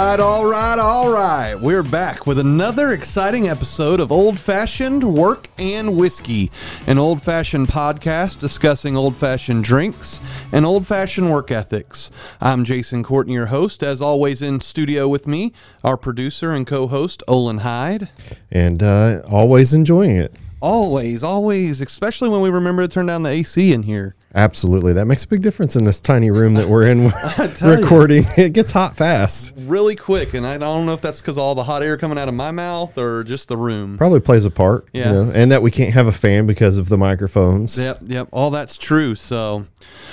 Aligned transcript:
All 0.00 0.06
right, 0.06 0.20
all 0.20 0.46
right, 0.50 0.78
all 0.78 1.12
right. 1.12 1.54
We're 1.56 1.82
back 1.82 2.26
with 2.26 2.38
another 2.38 2.92
exciting 2.92 3.50
episode 3.50 4.00
of 4.00 4.10
Old 4.10 4.40
Fashioned 4.40 5.04
Work 5.04 5.48
and 5.58 5.94
Whiskey, 5.94 6.50
an 6.86 6.96
old 6.96 7.20
fashioned 7.22 7.68
podcast 7.68 8.38
discussing 8.38 8.96
old 8.96 9.14
fashioned 9.14 9.62
drinks 9.62 10.18
and 10.52 10.64
old 10.64 10.86
fashioned 10.86 11.30
work 11.30 11.50
ethics. 11.50 12.10
I'm 12.40 12.64
Jason 12.64 13.02
Courtney, 13.02 13.34
your 13.34 13.46
host. 13.46 13.82
As 13.82 14.00
always, 14.00 14.40
in 14.40 14.62
studio 14.62 15.06
with 15.06 15.26
me, 15.26 15.52
our 15.84 15.98
producer 15.98 16.50
and 16.52 16.66
co 16.66 16.86
host, 16.86 17.22
Olin 17.28 17.58
Hyde. 17.58 18.08
and 18.50 18.82
uh, 18.82 19.20
always 19.28 19.74
enjoying 19.74 20.16
it. 20.16 20.32
Always, 20.62 21.22
always, 21.22 21.82
especially 21.82 22.30
when 22.30 22.40
we 22.40 22.48
remember 22.48 22.80
to 22.80 22.88
turn 22.88 23.04
down 23.04 23.24
the 23.24 23.30
AC 23.30 23.70
in 23.70 23.82
here. 23.82 24.14
Absolutely, 24.34 24.92
that 24.92 25.06
makes 25.06 25.24
a 25.24 25.28
big 25.28 25.42
difference 25.42 25.74
in 25.74 25.82
this 25.84 26.00
tiny 26.00 26.30
room 26.30 26.54
that 26.54 26.68
we're 26.68 26.86
in 26.88 27.10
tell 27.56 27.74
you. 27.76 27.82
recording. 27.82 28.22
It 28.36 28.52
gets 28.52 28.70
hot 28.70 28.96
fast. 28.96 29.52
Really 29.56 29.96
quick, 29.96 30.34
and 30.34 30.46
I 30.46 30.56
don't 30.56 30.86
know 30.86 30.92
if 30.92 31.00
that's 31.00 31.20
because 31.20 31.36
all 31.36 31.54
the 31.54 31.64
hot 31.64 31.82
air 31.82 31.96
coming 31.96 32.16
out 32.16 32.28
of 32.28 32.34
my 32.34 32.50
mouth 32.52 32.96
or 32.96 33.24
just 33.24 33.48
the 33.48 33.56
room. 33.56 33.98
Probably 33.98 34.20
plays 34.20 34.44
a 34.44 34.50
part. 34.50 34.86
you 34.92 35.00
Yeah. 35.00 35.12
know, 35.12 35.32
and 35.34 35.50
that 35.50 35.62
we 35.62 35.70
can't 35.70 35.92
have 35.94 36.06
a 36.06 36.12
fan 36.12 36.46
because 36.46 36.78
of 36.78 36.88
the 36.88 36.96
microphones. 36.96 37.76
Yep, 37.78 37.98
yep, 38.06 38.28
all 38.30 38.50
that's 38.50 38.78
true. 38.78 39.14
So, 39.16 39.66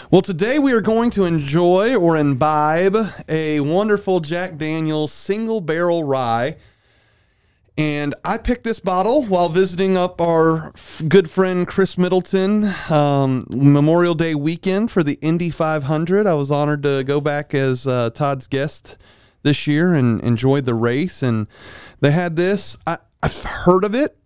well, 0.09 0.21
today 0.23 0.57
we 0.59 0.71
are 0.73 0.81
going 0.81 1.11
to 1.11 1.25
enjoy 1.25 1.95
or 1.95 2.17
imbibe 2.17 2.97
a 3.29 3.59
wonderful 3.59 4.19
Jack 4.19 4.57
Daniels 4.57 5.11
single 5.13 5.61
barrel 5.61 6.03
rye. 6.03 6.55
And 7.77 8.15
I 8.25 8.39
picked 8.39 8.63
this 8.63 8.79
bottle 8.79 9.23
while 9.25 9.49
visiting 9.49 9.95
up 9.95 10.19
our 10.19 10.69
f- 10.69 11.03
good 11.07 11.29
friend 11.29 11.67
Chris 11.67 11.95
Middleton 11.95 12.73
um, 12.89 13.45
Memorial 13.49 14.15
Day 14.15 14.33
weekend 14.33 14.89
for 14.89 15.03
the 15.03 15.19
Indy 15.21 15.51
500. 15.51 16.25
I 16.25 16.33
was 16.33 16.49
honored 16.49 16.81
to 16.83 17.03
go 17.03 17.21
back 17.21 17.53
as 17.53 17.85
uh, 17.85 18.09
Todd's 18.09 18.47
guest 18.47 18.97
this 19.43 19.67
year 19.67 19.93
and 19.93 20.19
enjoyed 20.21 20.65
the 20.65 20.73
race. 20.73 21.21
And 21.21 21.45
they 21.99 22.09
had 22.09 22.35
this. 22.35 22.77
I, 22.87 22.97
I've 23.21 23.43
heard 23.43 23.83
of 23.83 23.93
it. 23.93 24.17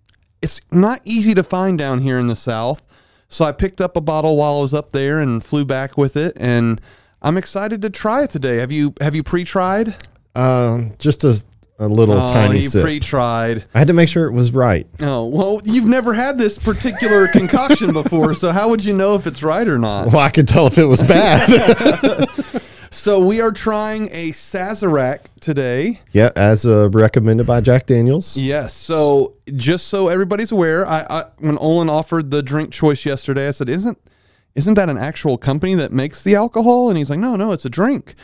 It's 0.42 0.62
not 0.72 1.02
easy 1.04 1.34
to 1.34 1.44
find 1.44 1.78
down 1.78 2.00
here 2.00 2.18
in 2.18 2.28
the 2.28 2.38
South. 2.38 2.82
So 3.28 3.44
I 3.44 3.52
picked 3.52 3.82
up 3.82 3.98
a 3.98 4.02
bottle 4.02 4.38
while 4.38 4.60
I 4.60 4.62
was 4.62 4.74
up 4.74 4.94
there 4.94 5.20
and 5.20 5.44
flew 5.44 5.66
back 5.66 5.98
with 5.98 6.16
it. 6.16 6.38
And 6.40 6.80
I'm 7.22 7.36
excited 7.38 7.82
to 7.82 7.90
try 7.90 8.24
it 8.24 8.30
today. 8.30 8.58
Have 8.58 8.72
you 8.72 8.94
have 9.02 9.14
you 9.14 9.24
pre-tried? 9.24 9.96
Um, 10.36 10.94
just 10.98 11.24
a, 11.26 11.44
a 11.82 11.88
little 11.88 12.16
oh, 12.16 12.28
tiny 12.28 12.58
you 12.58 12.70
sip. 12.70 12.84
pre-tried. 12.84 13.68
I 13.74 13.80
had 13.80 13.88
to 13.88 13.94
make 13.94 14.08
sure 14.08 14.26
it 14.28 14.32
was 14.32 14.52
right. 14.52 14.88
Oh, 15.02 15.26
well, 15.26 15.62
you've 15.64 15.88
never 15.88 16.14
had 16.14 16.38
this 16.38 16.58
particular 16.58 17.28
concoction 17.34 17.92
before, 17.92 18.34
so 18.36 18.52
how 18.52 18.70
would 18.70 18.86
you 18.86 18.96
know 18.96 19.16
if 19.16 19.26
it's 19.26 19.42
right 19.42 19.68
or 19.68 19.80
not? 19.80 20.08
Well, 20.08 20.20
I 20.20 20.30
could 20.30 20.48
tell 20.48 20.68
if 20.68 20.78
it 20.78 20.86
was 20.86 21.02
bad. 21.04 22.28
So 22.94 23.22
we 23.22 23.40
are 23.40 23.54
trying 23.54 24.10
a 24.12 24.32
Sazerac 24.32 25.20
today. 25.40 26.02
yeah, 26.12 26.30
as 26.36 26.66
uh, 26.66 26.90
recommended 26.90 27.48
by 27.48 27.62
Jack 27.62 27.86
Daniels. 27.86 28.36
Yes. 28.36 28.74
So 28.74 29.36
just 29.56 29.88
so 29.88 30.10
everybody's 30.10 30.52
aware, 30.52 30.86
I, 30.86 31.06
I 31.10 31.26
when 31.38 31.58
Olin 31.60 31.90
offered 31.90 32.32
the 32.32 32.44
drink 32.44 32.74
choice 32.74 33.06
yesterday, 33.06 33.48
I 33.48 33.52
said, 33.52 33.70
"Isn't 33.70 33.98
isn't 34.56 34.74
that 34.74 34.90
an 34.90 34.98
actual 34.98 35.38
company 35.38 35.76
that 35.76 35.92
makes 35.92 36.24
the 36.24 36.36
alcohol?" 36.36 36.90
And 36.90 36.98
he's 36.98 37.10
like, 37.10 37.20
"No, 37.20 37.36
no, 37.36 37.52
it's 37.52 37.66
a 37.66 37.70
drink." 37.70 38.16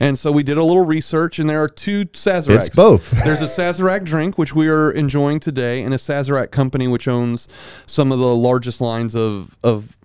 And 0.00 0.18
so 0.18 0.32
we 0.32 0.42
did 0.42 0.58
a 0.58 0.64
little 0.64 0.84
research, 0.84 1.38
and 1.38 1.48
there 1.48 1.62
are 1.62 1.68
two 1.68 2.06
Sazeracs. 2.06 2.56
It's 2.56 2.68
both. 2.68 3.10
There's 3.24 3.40
a 3.40 3.46
Sazerac 3.46 4.04
drink, 4.04 4.38
which 4.38 4.54
we 4.54 4.68
are 4.68 4.90
enjoying 4.90 5.40
today, 5.40 5.82
and 5.82 5.94
a 5.94 5.98
Sazerac 5.98 6.50
company, 6.50 6.88
which 6.88 7.08
owns 7.08 7.48
some 7.86 8.12
of 8.12 8.18
the 8.18 8.34
largest 8.34 8.80
lines 8.80 9.14
of 9.14 9.56
of 9.62 9.96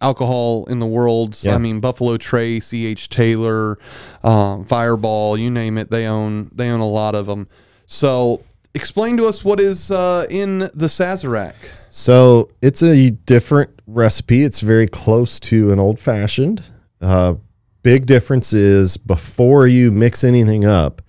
alcohol 0.00 0.64
in 0.66 0.78
the 0.78 0.86
world. 0.86 1.38
Yeah. 1.42 1.54
I 1.54 1.58
mean, 1.58 1.80
Buffalo 1.80 2.16
Trace, 2.16 2.72
E.H. 2.72 3.08
Taylor, 3.08 3.78
um, 4.24 4.64
Fireball, 4.64 5.36
you 5.38 5.50
name 5.50 5.78
it. 5.78 5.90
They 5.90 6.06
own 6.06 6.50
they 6.54 6.70
own 6.70 6.80
a 6.80 6.88
lot 6.88 7.14
of 7.14 7.26
them. 7.26 7.48
So, 7.86 8.42
explain 8.74 9.16
to 9.16 9.26
us 9.26 9.44
what 9.44 9.60
is 9.60 9.90
uh, 9.90 10.26
in 10.30 10.58
the 10.58 10.86
Sazerac. 10.86 11.54
So 11.90 12.50
it's 12.62 12.82
a 12.82 13.10
different 13.10 13.70
recipe. 13.86 14.42
It's 14.44 14.60
very 14.60 14.86
close 14.86 15.40
to 15.40 15.72
an 15.72 15.78
old 15.78 15.98
fashioned. 15.98 16.62
Uh, 17.00 17.34
big 17.82 18.06
difference 18.06 18.52
is 18.52 18.96
before 18.96 19.66
you 19.66 19.90
mix 19.90 20.22
anything 20.22 20.64
up, 20.64 21.02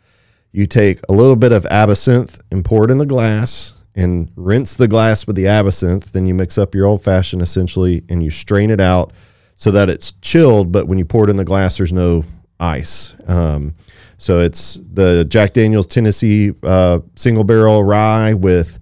you 0.51 0.65
take 0.65 0.99
a 1.07 1.13
little 1.13 1.35
bit 1.35 1.51
of 1.51 1.65
absinthe 1.67 2.41
and 2.51 2.65
pour 2.65 2.83
it 2.83 2.91
in 2.91 2.97
the 2.97 3.05
glass 3.05 3.73
and 3.95 4.31
rinse 4.35 4.75
the 4.75 4.87
glass 4.87 5.27
with 5.27 5.35
the 5.35 5.47
absinthe. 5.47 6.11
Then 6.11 6.25
you 6.25 6.33
mix 6.33 6.57
up 6.57 6.73
your 6.73 6.87
old 6.87 7.03
fashioned 7.03 7.41
essentially 7.41 8.03
and 8.09 8.23
you 8.23 8.29
strain 8.29 8.69
it 8.69 8.81
out 8.81 9.13
so 9.55 9.71
that 9.71 9.89
it's 9.89 10.13
chilled. 10.13 10.71
But 10.71 10.87
when 10.87 10.97
you 10.97 11.05
pour 11.05 11.25
it 11.25 11.29
in 11.29 11.35
the 11.35 11.45
glass, 11.45 11.77
there's 11.77 11.93
no 11.93 12.23
ice. 12.59 13.15
Um, 13.27 13.75
so 14.21 14.39
it's 14.39 14.75
the 14.75 15.25
Jack 15.25 15.53
Daniels 15.53 15.87
Tennessee 15.87 16.53
uh, 16.61 16.99
single 17.15 17.43
barrel 17.43 17.83
rye 17.83 18.35
with 18.35 18.77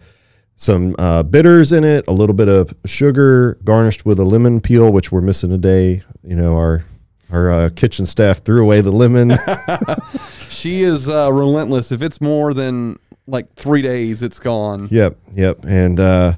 some 0.58 0.94
uh, 1.00 1.24
bitters 1.24 1.72
in 1.72 1.86
it, 1.86 2.06
a 2.10 2.12
little 2.12 2.36
bit 2.36 2.50
of 2.50 2.74
sugar 2.86 3.54
garnished 3.64 4.06
with 4.06 4.20
a 4.20 4.26
lemon 4.26 4.60
peel, 4.60 4.92
which 4.92 5.14
we're 5.14 5.22
missing 5.22 5.50
today. 5.50 6.04
You 6.24 6.36
know, 6.36 6.58
our 6.58 6.84
our 7.32 7.52
uh, 7.52 7.70
kitchen 7.74 8.06
staff 8.06 8.40
threw 8.40 8.62
away 8.62 8.82
the 8.82 8.92
lemon. 8.92 9.32
She 10.50 10.82
is 10.84 11.08
uh, 11.08 11.32
relentless. 11.32 11.90
If 11.90 12.02
it's 12.02 12.20
more 12.20 12.54
than 12.54 13.00
like 13.28 13.54
three 13.54 13.82
days, 13.82 14.22
it's 14.22 14.40
gone. 14.40 14.90
yep, 14.92 15.18
yep. 15.32 15.64
And 15.64 16.02
uh, 16.02 16.34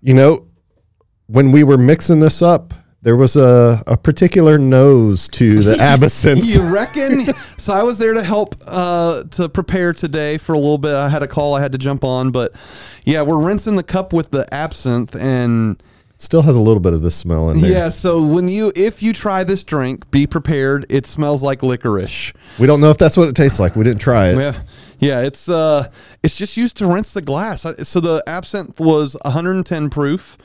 you 0.00 0.14
know, 0.14 0.46
when 1.26 1.52
we 1.52 1.62
were 1.62 1.76
mixing 1.76 2.20
this 2.20 2.40
up, 2.40 2.72
there 3.02 3.16
was 3.16 3.36
a, 3.36 3.82
a 3.86 3.96
particular 3.96 4.58
nose 4.58 5.28
to 5.30 5.62
the 5.62 5.76
absinthe. 5.80 6.44
You 6.44 6.62
reckon? 6.62 7.32
so 7.56 7.72
I 7.72 7.82
was 7.82 7.98
there 7.98 8.12
to 8.14 8.22
help 8.22 8.56
uh, 8.66 9.24
to 9.24 9.48
prepare 9.48 9.92
today 9.92 10.38
for 10.38 10.52
a 10.52 10.58
little 10.58 10.78
bit. 10.78 10.94
I 10.94 11.08
had 11.08 11.22
a 11.22 11.28
call 11.28 11.54
I 11.54 11.60
had 11.60 11.72
to 11.72 11.78
jump 11.78 12.04
on, 12.04 12.30
but 12.30 12.54
yeah, 13.04 13.22
we're 13.22 13.42
rinsing 13.42 13.76
the 13.76 13.82
cup 13.82 14.12
with 14.12 14.30
the 14.30 14.52
absinthe 14.52 15.14
and. 15.16 15.82
Still 16.18 16.42
has 16.42 16.54
a 16.54 16.60
little 16.60 16.80
bit 16.80 16.92
of 16.92 17.00
the 17.00 17.10
smell 17.10 17.48
in 17.48 17.62
there. 17.62 17.70
Yeah, 17.72 17.88
so 17.88 18.22
when 18.22 18.46
you 18.46 18.72
if 18.76 19.02
you 19.02 19.14
try 19.14 19.42
this 19.42 19.62
drink, 19.62 20.10
be 20.10 20.26
prepared. 20.26 20.84
It 20.90 21.06
smells 21.06 21.42
like 21.42 21.62
licorice. 21.62 22.34
We 22.58 22.66
don't 22.66 22.82
know 22.82 22.90
if 22.90 22.98
that's 22.98 23.16
what 23.16 23.28
it 23.28 23.34
tastes 23.34 23.58
like. 23.58 23.74
We 23.74 23.84
didn't 23.84 24.02
try 24.02 24.28
it. 24.28 24.36
Yeah, 24.36 24.60
yeah. 24.98 25.20
It's 25.22 25.48
uh, 25.48 25.90
it's 26.22 26.36
just 26.36 26.58
used 26.58 26.76
to 26.76 26.86
rinse 26.86 27.14
the 27.14 27.22
glass. 27.22 27.62
So 27.62 28.00
the 28.00 28.22
absinthe 28.26 28.78
was 28.78 29.16
110 29.24 29.88
proof. 29.88 30.36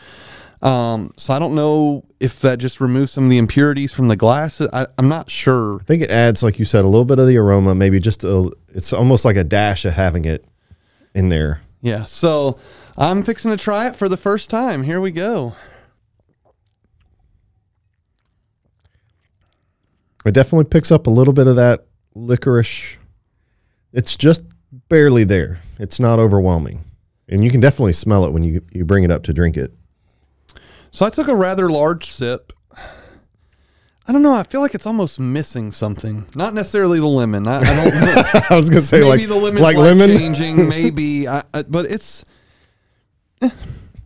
Um, 0.65 1.11
so 1.15 1.31
I 1.31 1.37
don't 1.37 1.53
know 1.53 2.05
if 2.19 2.41
that 2.41 2.57
just 2.57 2.81
removes 2.81 3.11
some 3.11 3.25
of 3.25 3.29
the 3.29 3.37
impurities 3.37 3.93
from 3.93 4.07
the 4.07 4.15
glass. 4.15 4.59
I, 4.59 4.87
I'm 4.97 5.07
not 5.07 5.29
sure. 5.29 5.79
I 5.79 5.83
think 5.83 6.01
it 6.01 6.09
adds, 6.09 6.41
like 6.41 6.57
you 6.57 6.65
said, 6.65 6.83
a 6.83 6.87
little 6.87 7.05
bit 7.05 7.19
of 7.19 7.27
the 7.27 7.37
aroma. 7.37 7.75
Maybe 7.75 7.99
just 7.99 8.23
a. 8.23 8.51
It's 8.69 8.91
almost 8.91 9.25
like 9.25 9.35
a 9.35 9.43
dash 9.43 9.85
of 9.85 9.93
having 9.93 10.25
it 10.25 10.43
in 11.13 11.29
there. 11.29 11.61
Yeah. 11.81 12.05
So 12.05 12.57
I'm 12.97 13.21
fixing 13.21 13.51
to 13.51 13.57
try 13.57 13.87
it 13.87 13.95
for 13.95 14.09
the 14.09 14.17
first 14.17 14.49
time. 14.49 14.81
Here 14.81 14.99
we 14.99 15.11
go. 15.11 15.53
It 20.25 20.33
definitely 20.33 20.65
picks 20.65 20.91
up 20.91 21.05
a 21.05 21.11
little 21.11 21.33
bit 21.33 21.45
of 21.45 21.57
that 21.57 21.85
licorice. 22.15 22.97
It's 23.93 24.15
just 24.17 24.43
barely 24.89 25.25
there. 25.25 25.59
It's 25.77 25.99
not 25.99 26.17
overwhelming. 26.17 26.83
And 27.29 27.43
you 27.43 27.51
can 27.51 27.61
definitely 27.61 27.93
smell 27.93 28.25
it 28.25 28.31
when 28.31 28.43
you 28.43 28.61
you 28.71 28.83
bring 28.83 29.03
it 29.03 29.11
up 29.11 29.21
to 29.25 29.33
drink 29.33 29.57
it. 29.57 29.71
So 30.95 31.06
I 31.06 31.09
took 31.09 31.28
a 31.28 31.35
rather 31.35 31.69
large 31.69 32.09
sip. 32.09 32.53
I 34.07 34.13
don't 34.13 34.22
know. 34.22 34.33
I 34.33 34.44
feel 34.44 34.61
like 34.61 34.73
it's 34.73 34.85
almost 34.85 35.19
missing 35.19 35.73
something. 35.73 36.25
Not 36.35 36.53
necessarily 36.53 37.01
the 37.01 37.06
lemon. 37.06 37.50
I, 37.50 37.57
I 37.59 37.63
don't 37.63 37.95
know. 38.34 38.41
I 38.49 38.55
was 38.55 38.69
gonna 38.69 38.79
say 38.79 39.02
maybe 39.02 39.28
like 39.28 39.28
the 39.28 39.35
lemon's 39.35 39.59
like 39.59 39.75
lemon. 39.75 40.08
changing. 40.17 40.69
Maybe, 40.69 41.28
I, 41.28 41.43
I, 41.53 41.64
but 41.64 41.87
it's 41.87 42.23
eh, 43.41 43.49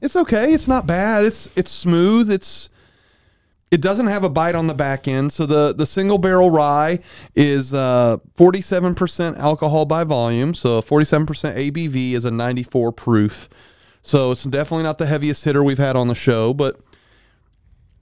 it's 0.01 0.15
okay. 0.15 0.51
It's 0.51 0.67
not 0.67 0.87
bad. 0.87 1.25
It's 1.25 1.55
it's 1.55 1.69
smooth. 1.69 2.31
It's 2.31 2.71
it 3.69 3.81
doesn't 3.81 4.07
have 4.07 4.23
a 4.23 4.29
bite 4.29 4.55
on 4.55 4.65
the 4.65 4.73
back 4.73 5.07
end. 5.07 5.31
So 5.31 5.45
the 5.45 5.75
the 5.75 5.85
single 5.85 6.17
barrel 6.17 6.49
rye 6.49 7.01
is 7.35 7.69
forty 8.33 8.61
seven 8.61 8.95
percent 8.95 9.37
alcohol 9.37 9.85
by 9.85 10.05
volume. 10.05 10.55
So 10.55 10.81
forty 10.81 11.05
seven 11.05 11.27
percent 11.27 11.55
ABV 11.55 12.13
is 12.13 12.25
a 12.25 12.31
ninety 12.31 12.63
four 12.63 12.91
proof. 12.91 13.47
So 14.01 14.31
it's 14.31 14.43
definitely 14.43 14.83
not 14.83 14.97
the 14.97 15.05
heaviest 15.05 15.43
hitter 15.43 15.63
we've 15.63 15.77
had 15.77 15.95
on 15.95 16.07
the 16.07 16.15
show, 16.15 16.53
but 16.53 16.79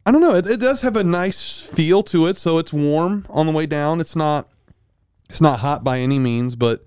I 0.07 0.11
don't 0.11 0.21
know. 0.21 0.35
It, 0.35 0.47
it 0.47 0.61
does 0.61 0.83
have 0.83 0.95
a 0.95 1.03
nice 1.03 1.59
feel 1.59 2.01
to 2.03 2.27
it. 2.27 2.37
So 2.37 2.59
it's 2.59 2.71
warm 2.71 3.25
on 3.29 3.45
the 3.45 3.51
way 3.51 3.65
down. 3.65 3.99
It's 3.99 4.15
not 4.15 4.47
it's 5.27 5.41
not 5.41 5.59
hot 5.59 5.83
by 5.83 5.99
any 5.99 6.17
means, 6.17 6.55
but 6.55 6.85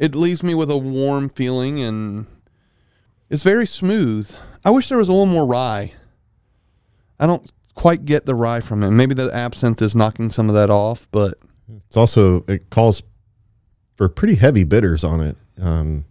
it 0.00 0.16
leaves 0.16 0.42
me 0.42 0.52
with 0.52 0.68
a 0.68 0.76
warm 0.76 1.28
feeling 1.28 1.80
and 1.80 2.26
it's 3.30 3.44
very 3.44 3.68
smooth. 3.68 4.34
I 4.64 4.70
wish 4.70 4.88
there 4.88 4.98
was 4.98 5.08
a 5.08 5.12
little 5.12 5.26
more 5.26 5.46
rye. 5.46 5.92
I 7.20 7.26
don't 7.28 7.48
quite 7.76 8.04
get 8.04 8.26
the 8.26 8.34
rye 8.34 8.58
from 8.58 8.82
it. 8.82 8.90
Maybe 8.90 9.14
the 9.14 9.32
absinthe 9.32 9.80
is 9.80 9.94
knocking 9.94 10.30
some 10.30 10.48
of 10.48 10.56
that 10.56 10.68
off, 10.68 11.06
but 11.12 11.38
It's 11.86 11.96
also 11.96 12.44
it 12.48 12.68
calls 12.70 13.04
for 13.94 14.08
pretty 14.08 14.34
heavy 14.34 14.64
bitters 14.64 15.04
on 15.04 15.20
it. 15.20 15.36
Um, 15.62 16.04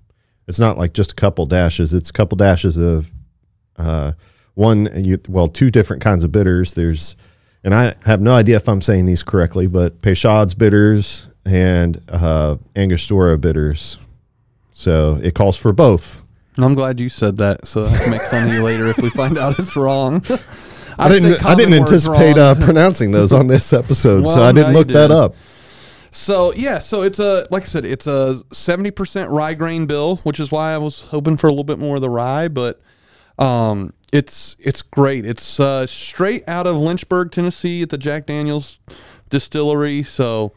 it's 0.48 0.60
not 0.60 0.78
like 0.78 0.94
just 0.94 1.12
a 1.12 1.16
couple 1.16 1.46
dashes. 1.48 1.94
It's 1.94 2.12
a 2.12 2.14
couple 2.14 2.38
dashes 2.38 2.78
of 2.78 3.12
uh, 3.76 4.14
one, 4.56 4.90
you, 5.04 5.20
well, 5.30 5.48
two 5.48 5.70
different 5.70 6.02
kinds 6.02 6.24
of 6.24 6.32
bitters. 6.32 6.74
There's, 6.74 7.16
and 7.64 7.76
I 7.76 7.94
have 8.06 8.22
no 8.22 8.34
idea 8.34 8.56
if 8.56 8.68
I'm 8.68 8.82
saying 8.82 9.06
these 9.06 9.22
correctly, 9.22 9.68
but 9.68 10.02
Peychaud's 10.02 10.56
bitters 10.56 11.28
and 11.46 12.02
uh, 12.10 12.58
Angostura 12.76 13.38
bitters. 13.38 13.98
So 14.72 15.20
it 15.22 15.36
calls 15.36 15.58
for 15.58 15.72
both. 15.72 16.24
I'm 16.58 16.74
glad 16.74 17.00
you 17.00 17.10
said 17.10 17.38
that, 17.38 17.68
so 17.68 17.86
I 17.86 17.98
can 17.98 18.12
make 18.12 18.22
fun 18.22 18.48
of 18.48 18.54
you 18.54 18.64
later 18.64 18.86
if 18.88 18.98
we 18.98 19.10
find 19.10 19.38
out 19.38 19.60
it's 19.60 19.76
wrong. 19.76 20.24
I 20.98 21.10
didn't. 21.10 21.46
I 21.46 21.56
didn't 21.56 21.74
anticipate 21.74 22.38
uh, 22.38 22.56
pronouncing 22.62 23.12
those 23.12 23.34
on 23.34 23.48
this 23.48 23.74
episode, 23.74 24.26
so 24.28 24.42
I 24.42 24.54
didn't 24.54 24.74
look 24.74 24.88
that 24.88 25.12
up. 25.12 25.36
So 26.12 26.54
yeah, 26.54 26.80
so 26.80 27.02
it's 27.02 27.20
a 27.20 27.46
like 27.52 27.64
I 27.64 27.66
said, 27.66 27.86
it's 27.86 28.08
a 28.08 28.42
seventy 28.54 28.92
percent 28.92 29.30
rye 29.30 29.54
grain 29.54 29.86
bill, 29.86 30.18
which 30.18 30.40
is 30.40 30.50
why 30.52 30.74
I 30.74 30.78
was 30.78 31.02
hoping 31.02 31.36
for 31.36 31.48
a 31.48 31.50
little 31.50 31.66
bit 31.66 31.78
more 31.78 31.96
of 31.98 32.02
the 32.02 32.10
rye, 32.10 32.48
but 32.48 32.80
um, 33.40 33.94
it's 34.12 34.56
it's 34.60 34.82
great. 34.82 35.26
It's 35.26 35.60
uh, 35.60 35.88
straight 35.88 36.48
out 36.48 36.68
of 36.68 36.78
Lynchburg, 36.78 37.32
Tennessee, 37.32 37.82
at 37.82 37.90
the 37.90 37.98
Jack 37.98 38.26
Daniel's 38.26 38.80
distillery. 39.30 40.04
So 40.04 40.54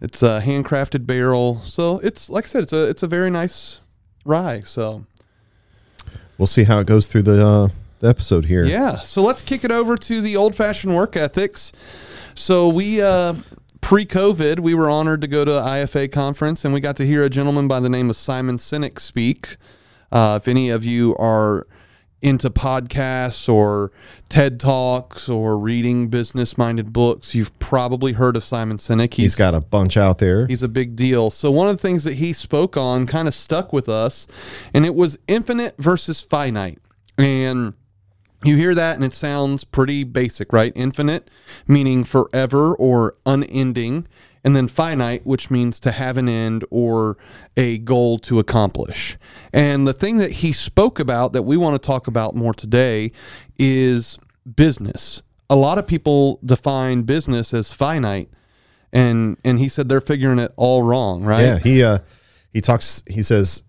it's 0.00 0.22
a 0.22 0.40
handcrafted 0.44 1.06
barrel. 1.06 1.60
So 1.60 1.98
it's 1.98 2.30
like 2.30 2.44
I 2.44 2.48
said, 2.48 2.62
it's 2.62 2.72
a 2.72 2.88
it's 2.88 3.02
a 3.02 3.08
very 3.08 3.30
nice 3.30 3.80
rye. 4.24 4.60
So 4.60 5.04
We'll 6.38 6.46
see 6.46 6.64
how 6.64 6.80
it 6.80 6.86
goes 6.86 7.06
through 7.06 7.22
the, 7.22 7.46
uh, 7.46 7.68
the 8.00 8.08
episode 8.08 8.46
here. 8.46 8.64
Yeah. 8.64 9.00
So 9.00 9.22
let's 9.22 9.42
kick 9.42 9.64
it 9.64 9.70
over 9.70 9.96
to 9.96 10.20
the 10.20 10.36
old 10.36 10.54
fashioned 10.54 10.94
work 10.94 11.16
ethics. 11.16 11.72
So 12.34 12.68
we 12.68 13.00
uh 13.00 13.34
pre-COVID, 13.80 14.58
we 14.60 14.74
were 14.74 14.90
honored 14.90 15.20
to 15.20 15.28
go 15.28 15.44
to 15.44 15.52
IFA 15.52 16.10
conference 16.10 16.64
and 16.64 16.74
we 16.74 16.80
got 16.80 16.96
to 16.96 17.06
hear 17.06 17.22
a 17.22 17.30
gentleman 17.30 17.68
by 17.68 17.80
the 17.80 17.88
name 17.88 18.10
of 18.10 18.16
Simon 18.16 18.56
Sinek 18.56 18.98
speak. 18.98 19.56
Uh, 20.10 20.38
if 20.42 20.48
any 20.48 20.70
of 20.70 20.84
you 20.84 21.16
are 21.16 21.66
into 22.22 22.50
podcasts 22.50 23.48
or 23.48 23.92
TED 24.28 24.58
Talks 24.58 25.28
or 25.28 25.58
reading 25.58 26.08
business-minded 26.08 26.92
books, 26.92 27.34
you've 27.34 27.56
probably 27.58 28.14
heard 28.14 28.36
of 28.36 28.44
Simon 28.44 28.78
Sinek. 28.78 29.14
He's 29.14 29.34
got 29.34 29.54
a 29.54 29.60
bunch 29.60 29.96
out 29.96 30.18
there. 30.18 30.46
He's 30.46 30.62
a 30.62 30.68
big 30.68 30.96
deal. 30.96 31.30
So 31.30 31.50
one 31.50 31.68
of 31.68 31.76
the 31.76 31.82
things 31.82 32.04
that 32.04 32.14
he 32.14 32.32
spoke 32.32 32.76
on 32.76 33.06
kind 33.06 33.28
of 33.28 33.34
stuck 33.34 33.72
with 33.72 33.88
us, 33.88 34.26
and 34.72 34.86
it 34.86 34.94
was 34.94 35.18
infinite 35.28 35.74
versus 35.78 36.22
finite. 36.22 36.78
And 37.18 37.74
you 38.44 38.56
hear 38.56 38.74
that 38.74 38.96
and 38.96 39.04
it 39.04 39.12
sounds 39.12 39.64
pretty 39.64 40.04
basic, 40.04 40.52
right? 40.52 40.72
Infinite 40.74 41.30
meaning 41.66 42.04
forever 42.04 42.74
or 42.74 43.16
unending, 43.24 44.06
and 44.46 44.54
then 44.54 44.68
finite, 44.68 45.26
which 45.26 45.50
means 45.50 45.80
to 45.80 45.90
have 45.90 46.16
an 46.16 46.28
end 46.28 46.64
or 46.70 47.18
a 47.56 47.78
goal 47.78 48.16
to 48.20 48.38
accomplish. 48.38 49.18
And 49.52 49.88
the 49.88 49.92
thing 49.92 50.18
that 50.18 50.30
he 50.30 50.52
spoke 50.52 51.00
about 51.00 51.32
that 51.32 51.42
we 51.42 51.56
want 51.56 51.74
to 51.74 51.84
talk 51.84 52.06
about 52.06 52.36
more 52.36 52.54
today 52.54 53.10
is 53.58 54.20
business. 54.54 55.24
A 55.50 55.56
lot 55.56 55.78
of 55.78 55.86
people 55.88 56.38
define 56.44 57.02
business 57.02 57.52
as 57.52 57.72
finite 57.72 58.30
and 58.92 59.36
and 59.44 59.58
he 59.58 59.68
said 59.68 59.88
they're 59.88 60.00
figuring 60.00 60.38
it 60.38 60.52
all 60.54 60.84
wrong, 60.84 61.24
right? 61.24 61.42
Yeah, 61.42 61.58
he 61.58 61.82
uh 61.82 61.98
he 62.52 62.60
talks 62.60 63.02
he 63.08 63.24
says 63.24 63.64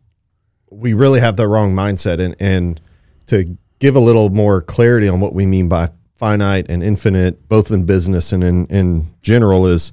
we 0.70 0.94
really 0.94 1.20
have 1.20 1.38
the 1.38 1.48
wrong 1.48 1.74
mindset 1.74 2.20
and 2.20 2.36
and 2.40 2.80
to 3.26 3.58
give 3.80 3.96
a 3.96 4.00
little 4.00 4.30
more 4.30 4.62
clarity 4.62 5.08
on 5.08 5.22
what 5.22 5.34
we 5.34 5.48
mean 5.48 5.70
by 5.70 5.90
finite 6.14 6.68
and 6.70 6.84
infinite 6.84 7.48
both 7.50 7.72
in 7.72 7.84
business 7.84 8.32
and 8.32 8.44
in 8.44 8.68
in 8.68 9.08
general 9.24 9.66
is 9.66 9.92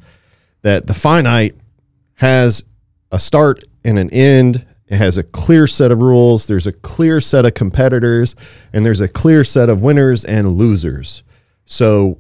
that 0.65 0.87
the 0.87 0.95
finite 0.95 1.55
has 2.15 2.65
a 3.13 3.19
start 3.19 3.63
and 3.85 3.99
an 3.99 4.11
end 4.11 4.67
it 4.87 4.97
has 4.97 5.17
a 5.17 5.23
clear 5.23 5.67
set 5.67 5.91
of 5.91 6.03
rules 6.03 6.47
there's 6.47 6.67
a 6.67 6.73
clear 6.73 7.21
set 7.21 7.47
of 7.47 7.55
competitors 7.55 8.35
and 8.73 8.85
there's 8.85 9.01
a 9.01 9.09
clear 9.09 9.45
set 9.45 9.69
of 9.69 9.81
winners 9.81 10.25
and 10.25 10.57
losers 10.57 11.23
so 11.65 12.19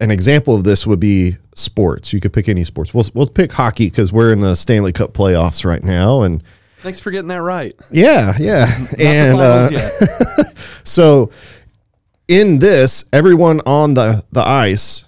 an 0.00 0.10
example 0.10 0.54
of 0.54 0.64
this 0.64 0.86
would 0.86 1.00
be 1.00 1.36
sports. 1.54 2.12
You 2.12 2.20
could 2.20 2.32
pick 2.32 2.48
any 2.48 2.64
sports. 2.64 2.94
We'll, 2.94 3.04
we'll 3.14 3.26
pick 3.26 3.52
hockey 3.52 3.86
because 3.86 4.12
we're 4.12 4.32
in 4.32 4.40
the 4.40 4.54
Stanley 4.54 4.92
Cup 4.92 5.12
playoffs 5.12 5.64
right 5.64 5.82
now, 5.82 6.22
and 6.22 6.42
Thanks 6.80 7.00
for 7.00 7.10
getting 7.10 7.28
that 7.28 7.42
right. 7.42 7.74
yeah, 7.90 8.34
yeah, 8.38 8.86
and 8.98 9.38
uh, 9.40 9.68
so 10.84 11.32
in 12.28 12.60
this, 12.60 13.04
everyone 13.12 13.60
on 13.66 13.94
the 13.94 14.24
the 14.30 14.46
ice 14.46 15.04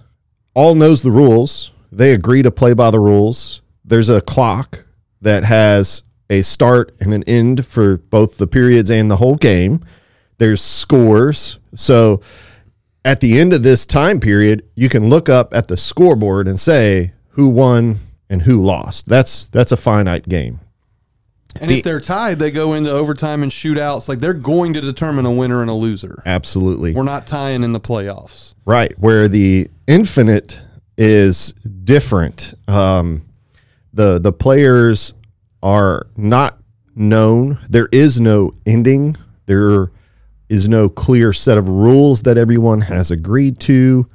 all 0.55 0.75
knows 0.75 1.03
the 1.03 1.13
rules. 1.13 1.71
They 1.93 2.13
agree 2.13 2.43
to 2.43 2.51
play 2.51 2.73
by 2.75 2.91
the 2.91 3.01
rules. 3.01 3.63
There's 3.85 4.09
a 4.09 4.21
clock 4.21 4.85
that 5.21 5.45
has 5.45 6.03
a 6.29 6.43
start 6.43 6.95
and 7.01 7.13
an 7.13 7.25
end 7.25 7.67
for 7.67 7.99
both 7.99 8.39
the 8.39 8.47
periods 8.47 8.91
and 8.91 9.11
the 9.11 9.17
whole 9.17 9.37
game. 9.37 9.85
There's 10.39 10.61
scores. 10.61 11.59
So 11.75 12.21
at 13.05 13.21
the 13.21 13.39
end 13.39 13.53
of 13.53 13.63
this 13.63 13.85
time 13.85 14.21
period, 14.21 14.65
you 14.75 14.89
can 14.89 15.09
look 15.11 15.29
up 15.29 15.53
at 15.53 15.69
the 15.69 15.77
scoreboard 15.77 16.47
and 16.47 16.59
say 16.59 17.13
who 17.31 17.49
won 17.49 17.99
and 18.29 18.43
who 18.43 18.63
lost. 18.63 19.07
That's 19.09 19.49
that's 19.49 19.73
a 19.73 19.77
finite 19.77 20.29
game. 20.29 20.61
And 21.61 21.69
The- 21.71 21.79
if 21.79 21.83
they're 21.85 22.01
tied, 22.01 22.39
they 22.39 22.53
go 22.53 22.75
into 22.75 22.91
overtime 22.93 23.43
and 23.43 23.51
shootouts. 23.51 24.09
Like 24.09 24.21
they're 24.21 24.33
going 24.35 24.73
to 24.75 24.81
determine 24.81 25.27
a 25.27 25.33
winner 25.33 25.61
and 25.63 25.69
a 25.71 25.75
loser. 25.75 26.23
Absolutely. 26.25 26.95
We're 26.95 27.03
not 27.03 27.27
tying 27.27 27.65
in 27.65 27.73
the 27.73 27.81
playoffs. 27.81 28.55
Right, 28.65 28.97
where 29.01 29.27
the 29.27 29.69
infinite 29.89 30.61
is 31.01 31.53
different. 31.85 32.53
Um, 32.69 33.27
the 33.93 34.19
the 34.19 34.33
players 34.33 35.15
are 35.63 36.07
not 36.17 36.59
known. 36.95 37.59
There 37.69 37.89
is 37.91 38.21
no 38.21 38.53
ending. 38.67 39.17
There 39.47 39.91
is 40.51 40.69
no 40.69 40.91
clear 40.91 41.33
set 41.33 41.57
of 41.57 41.69
rules 41.69 42.23
that 42.23 42.37
everyone 42.37 42.83
has 42.83 43.11
agreed 43.11 43.59
to, 43.61 44.09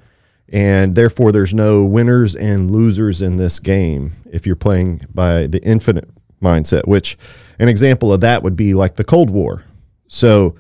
and 0.49 0.93
therefore 0.93 1.31
there's 1.31 1.55
no 1.55 1.83
winners 1.83 2.35
and 2.35 2.69
losers 2.69 3.21
in 3.21 3.37
this 3.37 3.59
game. 3.59 4.11
If 4.31 4.45
you're 4.45 4.55
playing 4.55 5.01
by 5.11 5.47
the 5.47 5.63
infinite 5.63 6.07
mindset, 6.39 6.87
which 6.87 7.17
an 7.57 7.67
example 7.67 8.13
of 8.13 8.21
that 8.21 8.43
would 8.43 8.55
be 8.55 8.75
like 8.75 8.95
the 8.95 9.03
Cold 9.03 9.31
War. 9.31 9.63
So 10.07 10.55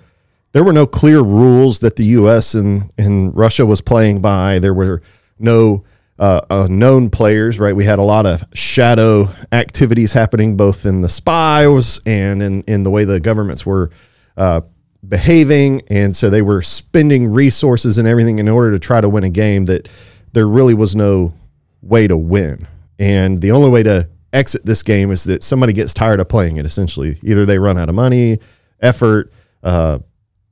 there 0.53 0.63
were 0.63 0.73
no 0.73 0.87
clear 0.87 1.21
rules 1.21 1.79
that 1.79 1.97
the 1.97 2.05
U.S. 2.05 2.55
and, 2.55 2.91
and 2.97 3.35
Russia 3.35 3.65
was 3.65 3.81
playing 3.81 4.21
by. 4.21 4.57
There 4.57 4.73
were 4.73 5.03
no 5.37 5.83
uh, 6.17 6.41
uh, 6.49 6.67
known 6.69 7.09
players, 7.09 7.59
right? 7.59 7.75
We 7.75 7.83
had 7.83 7.99
a 7.99 8.03
lot 8.03 8.25
of 8.25 8.43
shadow 8.53 9.27
activities 9.51 10.13
happening 10.13 10.55
both 10.55 10.85
in 10.85 11.01
the 11.01 11.09
spies 11.09 11.99
and 12.05 12.41
in, 12.41 12.61
in 12.63 12.83
the 12.83 12.89
way 12.89 13.03
the 13.03 13.19
governments 13.19 13.65
were 13.65 13.91
uh, 14.37 14.61
behaving. 15.07 15.81
And 15.89 16.15
so 16.15 16.29
they 16.29 16.41
were 16.41 16.61
spending 16.61 17.31
resources 17.31 17.97
and 17.97 18.07
everything 18.07 18.39
in 18.39 18.47
order 18.47 18.71
to 18.71 18.79
try 18.79 19.01
to 19.01 19.09
win 19.09 19.23
a 19.23 19.29
game 19.29 19.65
that 19.65 19.89
there 20.31 20.47
really 20.47 20.73
was 20.73 20.95
no 20.95 21.33
way 21.81 22.07
to 22.07 22.17
win. 22.17 22.67
And 22.97 23.41
the 23.41 23.51
only 23.51 23.69
way 23.69 23.83
to 23.83 24.09
exit 24.31 24.65
this 24.65 24.83
game 24.83 25.11
is 25.11 25.25
that 25.25 25.43
somebody 25.43 25.73
gets 25.73 25.93
tired 25.93 26.19
of 26.19 26.29
playing 26.29 26.57
it, 26.57 26.65
essentially. 26.65 27.19
Either 27.23 27.45
they 27.45 27.59
run 27.59 27.77
out 27.77 27.89
of 27.89 27.95
money, 27.95 28.39
effort, 28.81 29.31
uh, 29.63 29.99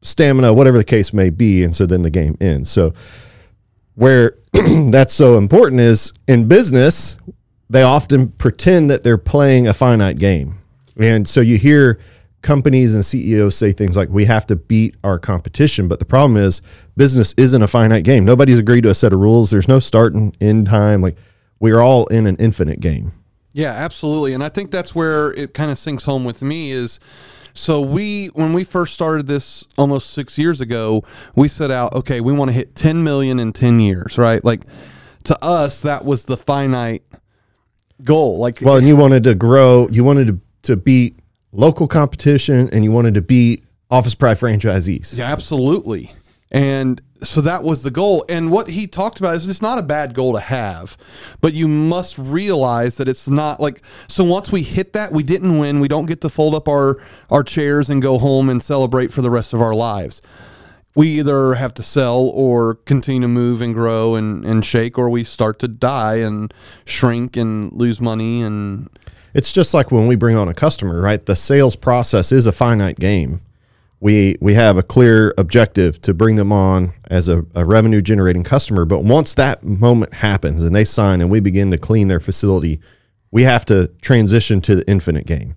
stamina, 0.02 0.54
whatever 0.54 0.78
the 0.78 0.84
case 0.84 1.14
may 1.14 1.30
be, 1.30 1.64
and 1.64 1.74
so 1.74 1.86
then 1.86 2.02
the 2.02 2.10
game 2.10 2.38
ends. 2.42 2.70
So 2.70 2.94
where 3.96 4.38
that's 4.90 5.14
so 5.14 5.38
important 5.38 5.82
is 5.82 6.14
in 6.28 6.48
business, 6.48 7.18
they 7.70 7.84
often 7.84 8.30
pretend 8.30 8.90
that 8.90 9.04
they're 9.04 9.18
playing 9.18 9.68
a 9.68 9.74
finite 9.74 10.18
game. 10.18 10.60
And 10.98 11.28
so 11.28 11.42
you 11.42 11.58
hear 11.58 12.00
companies 12.42 12.94
and 12.94 13.04
CEOs 13.04 13.56
say 13.56 13.72
things 13.72 13.98
like 13.98 14.10
we 14.10 14.26
have 14.26 14.46
to 14.48 14.56
beat 14.56 14.96
our 15.04 15.18
competition, 15.18 15.88
but 15.88 16.00
the 16.00 16.06
problem 16.06 16.38
is 16.38 16.62
business 16.96 17.34
isn't 17.38 17.62
a 17.62 17.68
finite 17.68 18.04
game. 18.04 18.26
Nobody's 18.26 18.60
agreed 18.60 18.82
to 18.82 18.90
a 18.90 18.96
set 18.96 19.14
of 19.14 19.20
rules. 19.20 19.50
There's 19.50 19.68
no 19.68 19.80
start 19.80 20.14
and 20.14 20.36
end 20.42 20.68
time. 20.68 21.02
Like 21.02 21.18
we're 21.60 21.80
all 21.80 22.06
in 22.08 22.28
an 22.28 22.36
infinite 22.38 22.80
game. 22.80 23.14
Yeah, 23.54 23.72
absolutely. 23.72 24.34
And 24.34 24.44
I 24.44 24.50
think 24.50 24.72
that's 24.72 24.94
where 24.94 25.32
it 25.34 25.54
kind 25.54 25.72
of 25.72 25.78
sinks 25.78 26.04
home 26.04 26.26
with 26.26 26.42
me 26.42 26.72
is 26.72 27.00
so 27.54 27.82
we 27.82 28.28
when 28.28 28.54
we 28.54 28.64
first 28.64 28.94
started 28.94 29.28
this 29.28 29.66
almost 29.78 30.12
6 30.12 30.38
years 30.38 30.60
ago, 30.62 31.04
we 31.36 31.48
set 31.48 31.72
out, 31.72 31.94
okay, 31.94 32.20
we 32.22 32.34
want 32.34 32.50
to 32.50 32.54
hit 32.54 32.76
10 32.76 33.04
million 33.04 33.40
in 33.40 33.54
10 33.54 33.80
years, 33.80 34.18
right? 34.18 34.44
Like 34.44 34.62
to 35.26 35.44
us 35.44 35.82
that 35.82 36.04
was 36.06 36.26
the 36.26 36.38
finite 36.38 37.04
goal. 38.04 38.38
Like 38.38 38.60
Well, 38.62 38.78
and 38.78 38.88
you 38.88 38.96
wanted 38.96 39.24
to 39.24 39.36
grow, 39.36 39.88
you 39.90 40.04
wanted 40.04 40.28
to, 40.28 40.40
to 40.64 40.76
beat 40.76 41.18
local 41.52 41.88
competition 41.88 42.70
and 42.72 42.84
you 42.84 42.92
wanted 42.92 43.14
to 43.14 43.22
beat 43.22 43.64
Office 43.90 44.16
Pride 44.16 44.38
franchisees. 44.38 45.16
Yeah, 45.16 45.32
absolutely. 45.32 46.12
And 46.54 47.02
so 47.24 47.42
that 47.42 47.64
was 47.64 47.82
the 47.82 47.90
goal. 47.90 48.24
And 48.30 48.52
what 48.52 48.70
he 48.70 48.86
talked 48.86 49.20
about 49.20 49.36
is 49.36 49.48
it's 49.48 49.62
not 49.62 49.80
a 49.80 49.84
bad 49.84 50.14
goal 50.14 50.34
to 50.34 50.40
have, 50.40 50.96
but 51.42 51.54
you 51.54 51.68
must 51.68 52.18
realize 52.18 52.98
that 52.98 53.08
it's 53.08 53.28
not 53.28 53.60
like 53.60 53.82
so 54.08 54.24
once 54.24 54.52
we 54.52 54.62
hit 54.62 54.94
that, 54.94 55.12
we 55.12 55.24
didn't 55.24 55.58
win. 55.58 55.80
We 55.80 55.88
don't 55.88 56.06
get 56.06 56.22
to 56.22 56.30
fold 56.30 56.54
up 56.54 56.68
our 56.68 57.04
our 57.32 57.44
chairs 57.44 57.90
and 57.90 58.02
go 58.02 58.20
home 58.20 58.50
and 58.50 58.62
celebrate 58.62 59.12
for 59.12 59.22
the 59.24 59.32
rest 59.32 59.54
of 59.54 59.62
our 59.62 59.74
lives. 59.74 60.22
We 60.96 61.08
either 61.20 61.56
have 61.56 61.74
to 61.76 61.82
sell 61.84 62.20
or 62.20 62.76
continue 62.76 63.22
to 63.22 63.28
move 63.28 63.62
and 63.62 63.74
grow 63.74 64.14
and, 64.14 64.46
and 64.46 64.64
shake, 64.64 65.00
or 65.00 65.10
we 65.10 65.24
start 65.24 65.58
to 65.60 65.68
die 65.68 66.18
and 66.18 66.54
shrink 66.86 67.36
and 67.36 67.74
lose 67.74 68.00
money 68.00 68.44
and 68.44 68.90
It's 69.34 69.52
just 69.52 69.74
like 69.74 69.92
when 69.92 70.06
we 70.06 70.16
bring 70.16 70.36
on 70.36 70.48
a 70.48 70.54
customer, 70.54 71.02
right? 71.02 71.26
The 71.26 71.36
sales 71.36 71.76
process 71.76 72.32
is 72.32 72.46
a 72.46 72.52
finite 72.52 73.00
game. 73.00 73.42
We 74.04 74.36
we 74.42 74.54
have 74.56 74.76
a 74.76 74.84
clear 74.84 75.34
objective 75.38 76.02
to 76.02 76.14
bring 76.14 76.36
them 76.36 76.52
on 76.52 76.92
as 77.10 77.30
a, 77.30 77.46
a 77.56 77.64
revenue 77.64 78.02
generating 78.02 78.44
customer. 78.44 78.84
But 78.84 79.06
once 79.06 79.34
that 79.36 79.64
moment 79.64 80.14
happens 80.14 80.62
and 80.62 80.76
they 80.76 80.84
sign 80.84 81.22
and 81.22 81.32
we 81.32 81.40
begin 81.40 81.72
to 81.72 81.78
clean 81.78 82.10
their 82.10 82.20
facility, 82.20 82.82
we 83.32 83.44
have 83.44 83.64
to 83.68 83.88
transition 84.02 84.60
to 84.60 84.76
the 84.76 84.90
infinite 84.90 85.26
game 85.26 85.56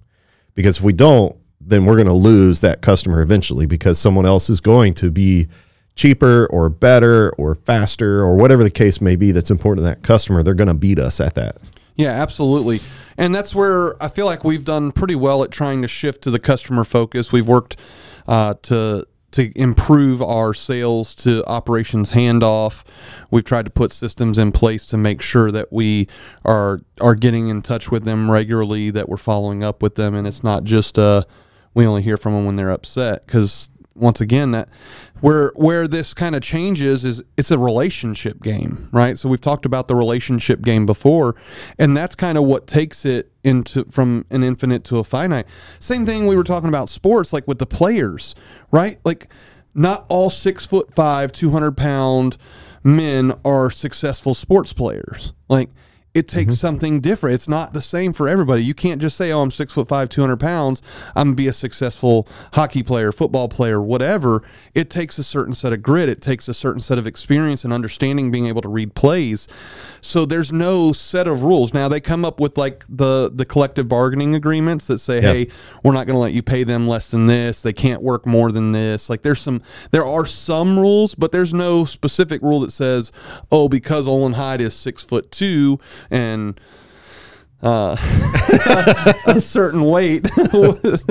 because 0.55 0.79
if 0.79 0.85
we 0.85 0.93
don't, 0.93 1.35
then 1.61 1.87
we're 1.87 1.97
going 1.97 2.07
to 2.07 2.13
lose 2.13 2.61
that 2.61 2.83
customer 2.83 3.21
eventually 3.21 3.67
because 3.67 3.99
someone 3.99 4.27
else 4.27 4.49
is 4.49 4.61
going 4.61 4.95
to 4.95 5.11
be 5.11 5.49
cheaper 5.97 6.47
or 6.47 6.69
better 6.69 7.31
or 7.31 7.57
faster 7.57 8.21
or 8.21 8.37
whatever 8.37 8.63
the 8.63 8.71
case 8.71 9.01
may 9.01 9.17
be 9.17 9.33
that's 9.33 9.51
important 9.51 9.85
to 9.85 9.91
that 9.91 10.05
customer. 10.05 10.45
They're 10.45 10.55
going 10.55 10.69
to 10.69 10.75
beat 10.75 11.01
us 11.01 11.21
at 11.21 11.35
that. 11.35 11.57
Yeah, 11.97 12.11
absolutely. 12.11 12.81
And 13.17 13.35
that's 13.35 13.55
where 13.55 14.01
I 14.03 14.09
feel 14.09 14.27
like 14.27 14.45
we've 14.45 14.65
done 14.65 14.93
pretty 14.93 15.15
well 15.15 15.43
at 15.43 15.51
trying 15.51 15.83
to 15.83 15.89
shift 15.89 16.23
to 16.23 16.31
the 16.31 16.39
customer 16.39 16.85
focus. 16.85 17.33
We've 17.33 17.49
worked 17.49 17.77
uh, 18.29 18.55
to 18.63 19.07
to 19.33 19.53
improve 19.59 20.23
our 20.23 20.55
sales 20.55 21.15
to 21.15 21.45
operations 21.47 22.13
handoff. 22.13 22.85
We've 23.31 23.45
tried 23.45 23.67
to 23.67 23.71
put 23.71 23.93
systems 23.93 24.39
in 24.39 24.53
place 24.53 24.87
to 24.87 24.97
make 24.97 25.21
sure 25.21 25.51
that 25.51 25.73
we 25.73 26.09
are 26.45 26.81
are 27.01 27.15
getting 27.15 27.49
in 27.49 27.63
touch 27.63 27.91
with 27.91 28.05
them 28.05 28.31
regularly, 28.31 28.91
that 28.91 29.09
we're 29.09 29.17
following 29.17 29.65
up 29.65 29.83
with 29.83 29.97
them, 29.97 30.15
and 30.15 30.27
it's 30.27 30.45
not 30.45 30.65
just 30.65 30.99
uh 30.99 31.25
we 31.75 31.87
only 31.87 32.03
hear 32.03 32.17
from 32.17 32.33
them 32.33 32.47
when 32.47 32.57
they're 32.57 32.71
upset 32.71 33.27
because 33.27 33.69
once 33.97 34.21
again 34.21 34.51
that 34.53 34.69
where 35.21 35.53
where 35.57 35.89
this 35.89 36.15
kind 36.15 36.35
of 36.35 36.43
changes 36.43 37.05
is 37.05 37.25
it's 37.37 37.51
a 37.51 37.59
relationship 37.59 38.43
game 38.43 38.89
right? 38.93 39.19
So 39.19 39.29
we've 39.29 39.41
talked 39.41 39.67
about 39.67 39.89
the 39.89 39.95
relationship 39.95 40.63
game 40.63 40.87
before 40.87 41.35
and 41.79 41.97
that's 41.97 42.15
kind 42.15 42.37
of 42.39 42.45
what 42.45 42.67
takes 42.67 43.05
it 43.05 43.33
into 43.43 43.85
from 43.85 44.27
an 44.31 44.43
infinite 44.43 44.85
to 44.85 44.99
a 44.99 45.05
finite. 45.05 45.47
Same 45.79 46.05
thing 46.05 46.27
we 46.27 46.37
were 46.37 46.45
talking 46.45 46.69
about 46.69 46.89
sports 46.89 47.33
like 47.33 47.47
with 47.49 47.59
the 47.59 47.67
players 47.67 48.35
right? 48.71 48.99
Like 49.05 49.29
not 49.75 50.07
all 50.09 50.31
six 50.31 50.65
foot 50.65 50.95
five 50.95 51.33
200 51.33 51.77
pound 51.77 52.37
men 52.83 53.33
are 53.45 53.71
successful 53.71 54.35
sports 54.35 54.73
players. 54.73 55.33
Like 55.49 55.71
it 56.17 56.27
takes 56.29 56.55
Mm-hmm. 56.55 56.67
something 56.67 57.01
different. 57.01 57.35
It's 57.35 57.49
not 57.49 57.75
the 57.75 57.83
same 57.83 58.13
for 58.13 58.27
everybody. 58.29 58.65
You 58.65 58.73
can't 58.75 59.01
just 59.01 59.17
say, 59.17 59.31
"Oh, 59.31 59.43
I'm 59.43 59.51
six 59.51 59.73
foot 59.75 59.87
five, 59.89 60.09
two 60.09 60.23
hundred 60.23 60.41
pounds. 60.41 60.81
I'm 61.15 61.29
gonna 61.29 61.37
be 61.37 61.47
a 61.47 61.53
successful 61.53 62.27
hockey 62.55 62.83
player, 62.83 63.13
football 63.13 63.49
player, 63.49 63.81
whatever." 63.83 64.43
It 64.75 64.89
takes 64.91 65.19
a 65.19 65.25
certain 65.25 65.55
set 65.55 65.73
of 65.73 65.83
grit. 65.83 66.09
It 66.09 66.21
takes 66.23 66.49
a 66.49 66.55
certain 66.55 66.81
set 66.81 66.99
of 66.99 67.07
experience 67.07 67.65
and 67.65 67.73
understanding, 67.73 68.31
being 68.31 68.47
able 68.47 68.63
to 68.63 68.69
read 68.69 68.95
plays. 68.95 69.47
So 70.01 70.25
there's 70.25 70.53
no 70.53 70.93
set 70.93 71.27
of 71.29 71.43
rules. 71.43 71.75
Now 71.75 71.89
they 71.89 72.01
come 72.01 72.25
up 72.25 72.41
with 72.41 72.57
like 72.57 72.85
the 72.89 73.31
the 73.33 73.45
collective 73.45 73.89
bargaining 73.89 74.35
agreements 74.35 74.87
that 74.87 74.99
say, 75.01 75.17
Yep. 75.21 75.35
"Hey, 75.35 75.49
we're 75.83 75.93
not 75.93 76.07
going 76.07 76.15
to 76.17 76.21
let 76.21 76.33
you 76.33 76.43
pay 76.43 76.65
them 76.65 76.87
less 76.89 77.11
than 77.11 77.27
this. 77.27 77.61
They 77.63 77.73
can't 77.73 78.03
work 78.03 78.25
more 78.27 78.51
than 78.53 78.73
this." 78.73 79.11
Like 79.11 79.23
there's 79.23 79.41
some 79.41 79.61
there 79.91 80.05
are 80.07 80.25
some 80.25 80.79
rules, 80.79 81.15
but 81.15 81.33
there's 81.33 81.53
no 81.53 81.85
specific 81.85 82.41
rule 82.43 82.61
that 82.61 82.73
says, 82.73 83.13
"Oh, 83.53 83.69
because 83.69 84.07
Olin 84.09 84.35
Hyde 84.35 84.61
is 84.63 84.75
six 84.75 85.03
foot 85.05 85.31
two 85.31 85.79
and." 86.11 86.61
Uh, 87.63 87.97
a 89.27 89.41
certain 89.41 89.83
weight, 89.85 90.29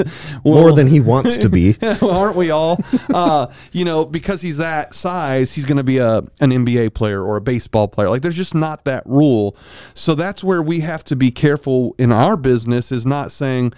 More 0.46 0.72
than 0.74 0.88
he 0.88 1.00
wants 1.00 1.40
to 1.40 1.50
be. 1.50 1.76
well, 1.82 2.12
aren't 2.12 2.38
we 2.38 2.52
all? 2.52 2.80
Uh, 3.14 3.48
you 3.72 3.84
know, 3.84 4.06
because 4.06 4.42
he's 4.42 4.58
that 4.58 4.94
size, 4.94 5.54
he's 5.54 5.66
going 5.66 5.78
to 5.78 5.84
be 5.84 5.98
a 5.98 6.20
an 6.40 6.52
NBA 6.52 6.94
player 6.94 7.24
or 7.24 7.36
a 7.36 7.42
baseball 7.42 7.88
player. 7.88 8.10
Like, 8.10 8.22
there's 8.22 8.36
just 8.36 8.54
not 8.54 8.86
that 8.86 9.04
rule. 9.08 9.58
So 9.96 10.14
that's 10.14 10.44
where 10.44 10.62
we 10.62 10.82
have 10.82 11.04
to 11.06 11.16
be 11.16 11.32
careful 11.32 11.96
in 11.98 12.12
our 12.12 12.38
business. 12.38 12.92
Is 12.92 13.08
not 13.08 13.32
saying, 13.32 13.74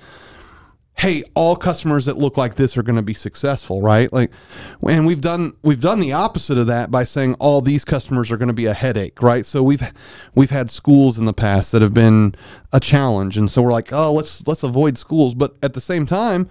"Hey, 0.97 1.23
all 1.35 1.55
customers 1.55 2.05
that 2.05 2.17
look 2.17 2.37
like 2.37 2.55
this 2.55 2.77
are 2.77 2.83
going 2.83 2.95
to 2.95 3.01
be 3.01 3.13
successful," 3.13 3.81
right? 3.81 4.11
Like, 4.11 4.31
and 4.87 5.05
we've 5.05 5.21
done 5.21 5.53
we've 5.61 5.81
done 5.81 5.99
the 5.99 6.13
opposite 6.13 6.57
of 6.57 6.67
that 6.67 6.91
by 6.91 7.03
saying 7.03 7.35
all 7.35 7.61
these 7.61 7.85
customers 7.85 8.29
are 8.31 8.37
going 8.37 8.47
to 8.47 8.53
be 8.53 8.65
a 8.65 8.73
headache, 8.73 9.21
right? 9.21 9.45
So 9.45 9.63
we've 9.63 9.83
we've 10.35 10.51
had 10.51 10.69
schools 10.69 11.17
in 11.17 11.25
the 11.25 11.33
past 11.33 11.71
that 11.71 11.81
have 11.81 11.93
been 11.93 12.35
a 12.73 12.79
challenge, 12.79 13.37
and 13.37 13.49
so 13.49 13.61
we're 13.61 13.71
like, 13.71 13.93
"Oh, 13.93 14.13
let's 14.13 14.45
let's 14.47 14.63
avoid 14.63 14.97
schools," 14.97 15.33
but 15.33 15.55
at 15.61 15.73
the 15.73 15.81
same 15.81 16.05
time 16.05 16.49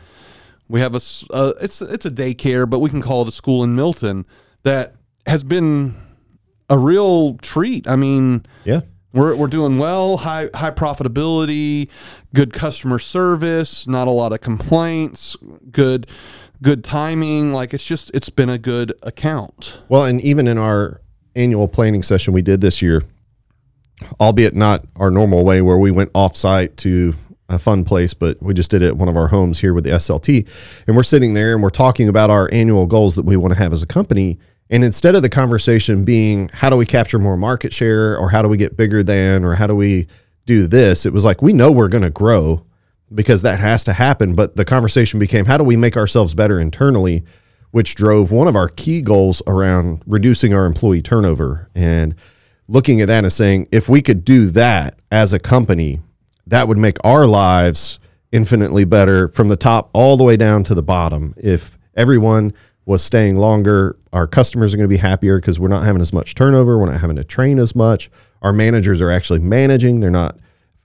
we 0.68 0.80
have 0.80 0.94
a 0.94 1.00
uh, 1.32 1.52
it's 1.60 1.80
it's 1.82 2.06
a 2.06 2.10
daycare, 2.10 2.68
but 2.68 2.80
we 2.80 2.90
can 2.90 3.02
call 3.02 3.22
it 3.22 3.28
a 3.28 3.32
school 3.32 3.62
in 3.62 3.74
Milton 3.74 4.26
that 4.62 4.94
has 5.26 5.44
been 5.44 5.94
a 6.68 6.78
real 6.78 7.34
treat. 7.38 7.88
I 7.88 7.96
mean, 7.96 8.44
Yeah. 8.64 8.80
We're 9.12 9.34
we're 9.34 9.46
doing 9.46 9.78
well, 9.78 10.18
high 10.18 10.48
high 10.54 10.70
profitability, 10.70 11.88
good 12.34 12.52
customer 12.52 12.98
service, 12.98 13.86
not 13.86 14.08
a 14.08 14.10
lot 14.10 14.32
of 14.32 14.40
complaints, 14.40 15.36
good 15.70 16.06
good 16.62 16.84
timing. 16.84 17.52
Like 17.52 17.72
it's 17.74 17.84
just 17.84 18.10
it's 18.14 18.28
been 18.28 18.50
a 18.50 18.58
good 18.58 18.92
account. 19.02 19.78
Well, 19.88 20.04
and 20.04 20.20
even 20.20 20.46
in 20.46 20.58
our 20.58 21.00
annual 21.34 21.68
planning 21.68 22.02
session 22.02 22.32
we 22.32 22.42
did 22.42 22.60
this 22.60 22.82
year, 22.82 23.02
albeit 24.20 24.54
not 24.54 24.84
our 24.96 25.10
normal 25.10 25.44
way 25.44 25.62
where 25.62 25.78
we 25.78 25.90
went 25.90 26.10
off 26.14 26.36
site 26.36 26.76
to 26.78 27.14
a 27.48 27.58
fun 27.58 27.84
place, 27.84 28.12
but 28.12 28.42
we 28.42 28.54
just 28.54 28.70
did 28.70 28.82
it 28.82 28.88
at 28.88 28.96
one 28.96 29.08
of 29.08 29.16
our 29.16 29.28
homes 29.28 29.60
here 29.60 29.72
with 29.72 29.84
the 29.84 29.90
SLT. 29.90 30.48
And 30.86 30.96
we're 30.96 31.02
sitting 31.02 31.34
there 31.34 31.54
and 31.54 31.62
we're 31.62 31.70
talking 31.70 32.08
about 32.08 32.28
our 32.30 32.48
annual 32.52 32.86
goals 32.86 33.14
that 33.16 33.24
we 33.24 33.36
want 33.36 33.54
to 33.54 33.58
have 33.58 33.72
as 33.72 33.82
a 33.82 33.86
company. 33.86 34.38
And 34.70 34.82
instead 34.82 35.14
of 35.14 35.22
the 35.22 35.28
conversation 35.28 36.04
being, 36.04 36.48
how 36.48 36.70
do 36.70 36.76
we 36.76 36.86
capture 36.86 37.18
more 37.18 37.36
market 37.36 37.72
share 37.72 38.18
or 38.18 38.30
how 38.30 38.42
do 38.42 38.48
we 38.48 38.56
get 38.56 38.76
bigger 38.76 39.02
than 39.02 39.44
or 39.44 39.54
how 39.54 39.66
do 39.66 39.76
we 39.76 40.08
do 40.44 40.66
this, 40.66 41.06
it 41.06 41.12
was 41.12 41.24
like, 41.24 41.42
we 41.42 41.52
know 41.52 41.70
we're 41.70 41.88
going 41.88 42.02
to 42.02 42.10
grow 42.10 42.64
because 43.14 43.42
that 43.42 43.60
has 43.60 43.84
to 43.84 43.92
happen. 43.92 44.34
But 44.34 44.56
the 44.56 44.64
conversation 44.64 45.20
became, 45.20 45.44
how 45.44 45.56
do 45.56 45.64
we 45.64 45.76
make 45.76 45.96
ourselves 45.96 46.34
better 46.34 46.58
internally? 46.58 47.24
Which 47.70 47.94
drove 47.94 48.32
one 48.32 48.48
of 48.48 48.56
our 48.56 48.68
key 48.68 49.02
goals 49.02 49.42
around 49.46 50.02
reducing 50.06 50.54
our 50.54 50.66
employee 50.66 51.02
turnover 51.02 51.68
and 51.74 52.14
looking 52.68 53.00
at 53.00 53.08
that 53.08 53.24
and 53.24 53.32
saying, 53.32 53.68
if 53.70 53.88
we 53.88 54.02
could 54.02 54.24
do 54.24 54.46
that 54.50 54.98
as 55.10 55.32
a 55.32 55.38
company, 55.38 56.00
that 56.46 56.66
would 56.66 56.78
make 56.78 56.96
our 57.04 57.26
lives 57.26 57.98
infinitely 58.32 58.84
better 58.84 59.28
from 59.28 59.48
the 59.48 59.56
top 59.56 59.90
all 59.92 60.16
the 60.16 60.24
way 60.24 60.36
down 60.36 60.64
to 60.64 60.74
the 60.74 60.82
bottom. 60.82 61.34
If 61.36 61.78
everyone 61.94 62.52
was 62.86 63.02
staying 63.02 63.36
longer, 63.36 63.96
our 64.12 64.26
customers 64.26 64.72
are 64.72 64.76
going 64.76 64.88
to 64.88 64.94
be 64.94 64.96
happier 64.96 65.38
because 65.38 65.60
we're 65.60 65.68
not 65.68 65.84
having 65.84 66.00
as 66.00 66.12
much 66.12 66.34
turnover. 66.34 66.78
We're 66.78 66.86
not 66.86 67.00
having 67.00 67.16
to 67.16 67.24
train 67.24 67.58
as 67.58 67.74
much. 67.74 68.08
Our 68.42 68.52
managers 68.52 69.02
are 69.02 69.10
actually 69.10 69.40
managing, 69.40 70.00
they're 70.00 70.10
not 70.10 70.38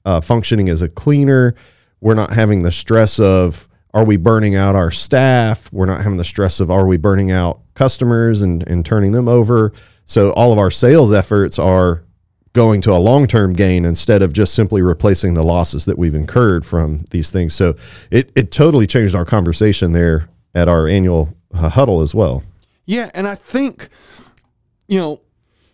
uh, 0.04 0.20
functioning 0.20 0.68
as 0.68 0.82
a 0.82 0.90
cleaner. 0.90 1.56
We're 2.02 2.16
not 2.16 2.32
having 2.32 2.64
the 2.64 2.72
stress 2.72 3.20
of, 3.20 3.70
are 3.94 4.04
we 4.04 4.18
burning 4.18 4.56
out 4.56 4.76
our 4.76 4.90
staff? 4.90 5.72
We're 5.72 5.86
not 5.86 6.02
having 6.02 6.18
the 6.18 6.26
stress 6.26 6.60
of, 6.60 6.72
are 6.72 6.88
we 6.88 6.98
burning 6.98 7.30
out 7.30 7.62
customers 7.76 8.42
and, 8.42 8.68
and 8.68 8.84
turning 8.84 9.12
them 9.12 9.28
over? 9.28 9.72
So 10.06 10.32
all 10.32 10.52
of 10.52 10.58
our 10.58 10.72
sales 10.72 11.14
efforts 11.14 11.60
are 11.60 12.04
going 12.54 12.82
to 12.82 12.92
a 12.92 12.98
long-term 12.98 13.54
gain 13.54 13.86
instead 13.86 14.24
of 14.24 14.34
just 14.34 14.56
simply 14.56 14.82
replacing 14.82 15.36
the 15.36 15.44
losses 15.44 15.86
that 15.86 16.00
we've 16.00 16.16
incurred 16.16 16.66
from 16.66 17.06
these 17.12 17.30
things. 17.30 17.54
So 17.54 17.76
it, 18.10 18.32
it 18.36 18.52
totally 18.52 18.88
changed 18.88 19.16
our 19.16 19.24
conversation 19.24 19.92
there 19.92 20.28
at 20.56 20.68
our 20.68 20.88
annual 20.88 21.34
huddle 21.54 22.02
as 22.02 22.14
well. 22.16 22.44
Yeah, 22.86 23.10
and 23.14 23.28
I 23.28 23.36
think 23.36 23.90
you 24.88 25.00
know 25.00 25.22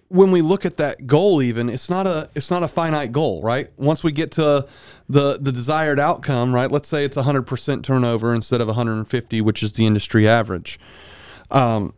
when 0.10 0.31
we 0.31 0.41
look 0.41 0.65
at 0.65 0.77
that 0.77 1.05
goal 1.05 1.41
even 1.41 1.69
it's 1.69 1.89
not 1.89 2.07
a 2.07 2.29
it's 2.34 2.50
not 2.50 2.63
a 2.63 2.67
finite 2.69 3.12
goal 3.12 3.41
right 3.41 3.67
once 3.75 4.03
we 4.05 4.12
get 4.12 4.31
to 4.31 4.65
the 5.10 5.38
the 5.38 5.51
desired 5.51 6.00
outcome 6.00 6.55
right 6.55 6.72
let's 6.72 6.88
say 6.88 7.03
it's 7.03 7.17
100% 7.17 7.84
turnover 7.84 8.34
instead 8.34 8.62
of 8.62 8.67
150 8.67 9.41
which 9.41 9.62
is 9.63 9.74
the 9.74 9.86
industry 9.86 10.25
average 10.25 10.79
um 11.51 11.93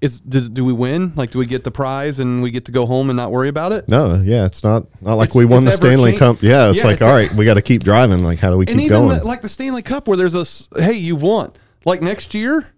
is 0.00 0.20
do, 0.20 0.40
do 0.48 0.64
we 0.64 0.72
win 0.72 1.12
like 1.16 1.30
do 1.30 1.38
we 1.38 1.46
get 1.46 1.64
the 1.64 1.70
prize 1.70 2.18
and 2.18 2.42
we 2.42 2.50
get 2.50 2.66
to 2.66 2.72
go 2.72 2.84
home 2.86 3.08
and 3.10 3.16
not 3.16 3.30
worry 3.32 3.48
about 3.48 3.72
it 3.72 3.88
No, 3.88 4.14
yeah, 4.22 4.44
it's 4.44 4.62
not 4.62 4.84
not 5.02 5.14
like 5.14 5.30
It's- 5.30 5.36
we 5.36 5.46
won 5.46 5.64
the 5.64 5.72
Stanley 5.72 6.10
change- 6.12 6.18
Cup. 6.20 6.42
Yeah, 6.42 6.68
it's 6.68 6.78
Yeah, 6.78 6.84
like 6.84 6.92
it's 6.94 7.02
all 7.02 7.12
right, 7.12 7.32
we 7.34 7.44
got 7.44 7.54
to 7.54 7.62
keep 7.62 7.82
driving. 7.82 8.22
Like 8.22 8.38
how 8.38 8.50
do 8.50 8.58
we 8.58 8.66
keep 8.66 8.88
going? 8.88 9.18
the- 9.18 9.24
like 9.24 9.40
the 9.42 9.48
Stanley 9.48 9.82
Cup 9.82 10.06
where 10.06 10.16
there's 10.18 10.34
a 10.34 10.44
hey 10.80 10.92
you've 10.94 11.22
won 11.22 11.50
like 11.86 12.02
next 12.02 12.34
year 12.34 12.68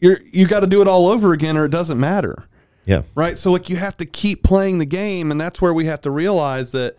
you're 0.00 0.18
you 0.32 0.46
got 0.46 0.60
to 0.60 0.66
do 0.66 0.80
it 0.80 0.88
all 0.88 1.06
over 1.06 1.34
again 1.34 1.58
or 1.58 1.66
it 1.66 1.70
doesn't 1.70 2.00
matter 2.00 2.48
yeah. 2.88 3.02
right? 3.14 3.36
So 3.36 3.52
like 3.52 3.68
you 3.68 3.76
have 3.76 3.98
to 3.98 4.06
keep 4.06 4.42
playing 4.42 4.78
the 4.78 4.86
game, 4.86 5.30
and 5.30 5.38
that's 5.38 5.60
where 5.60 5.74
we 5.74 5.84
have 5.84 6.00
to 6.00 6.10
realize 6.10 6.72
that 6.72 6.96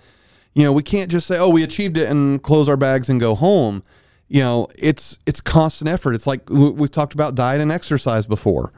you 0.53 0.63
know 0.63 0.71
we 0.71 0.83
can't 0.83 1.09
just 1.09 1.25
say, 1.25 1.37
"Oh, 1.39 1.49
we 1.49 1.63
achieved 1.63 1.97
it," 1.97 2.07
and 2.07 2.41
close 2.43 2.69
our 2.69 2.77
bags 2.77 3.09
and 3.09 3.19
go 3.19 3.33
home. 3.33 3.81
You 4.27 4.41
know, 4.41 4.67
it's 4.77 5.17
it's 5.25 5.41
constant 5.41 5.89
effort. 5.89 6.13
It's 6.13 6.27
like 6.27 6.47
we've 6.47 6.91
talked 6.91 7.15
about 7.15 7.33
diet 7.33 7.59
and 7.59 7.71
exercise 7.71 8.27
before. 8.27 8.71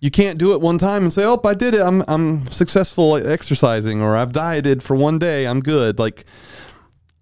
You 0.00 0.10
can't 0.10 0.38
do 0.38 0.52
it 0.52 0.60
one 0.60 0.76
time 0.76 1.04
and 1.04 1.12
say, 1.12 1.24
"Oh, 1.24 1.40
I 1.42 1.54
did 1.54 1.74
it. 1.74 1.80
I'm 1.80 2.04
I'm 2.08 2.46
successful 2.48 3.16
at 3.16 3.24
exercising," 3.24 4.02
or 4.02 4.14
"I've 4.14 4.32
dieted 4.32 4.82
for 4.82 4.94
one 4.94 5.18
day. 5.18 5.46
I'm 5.46 5.60
good." 5.60 5.98
Like 5.98 6.26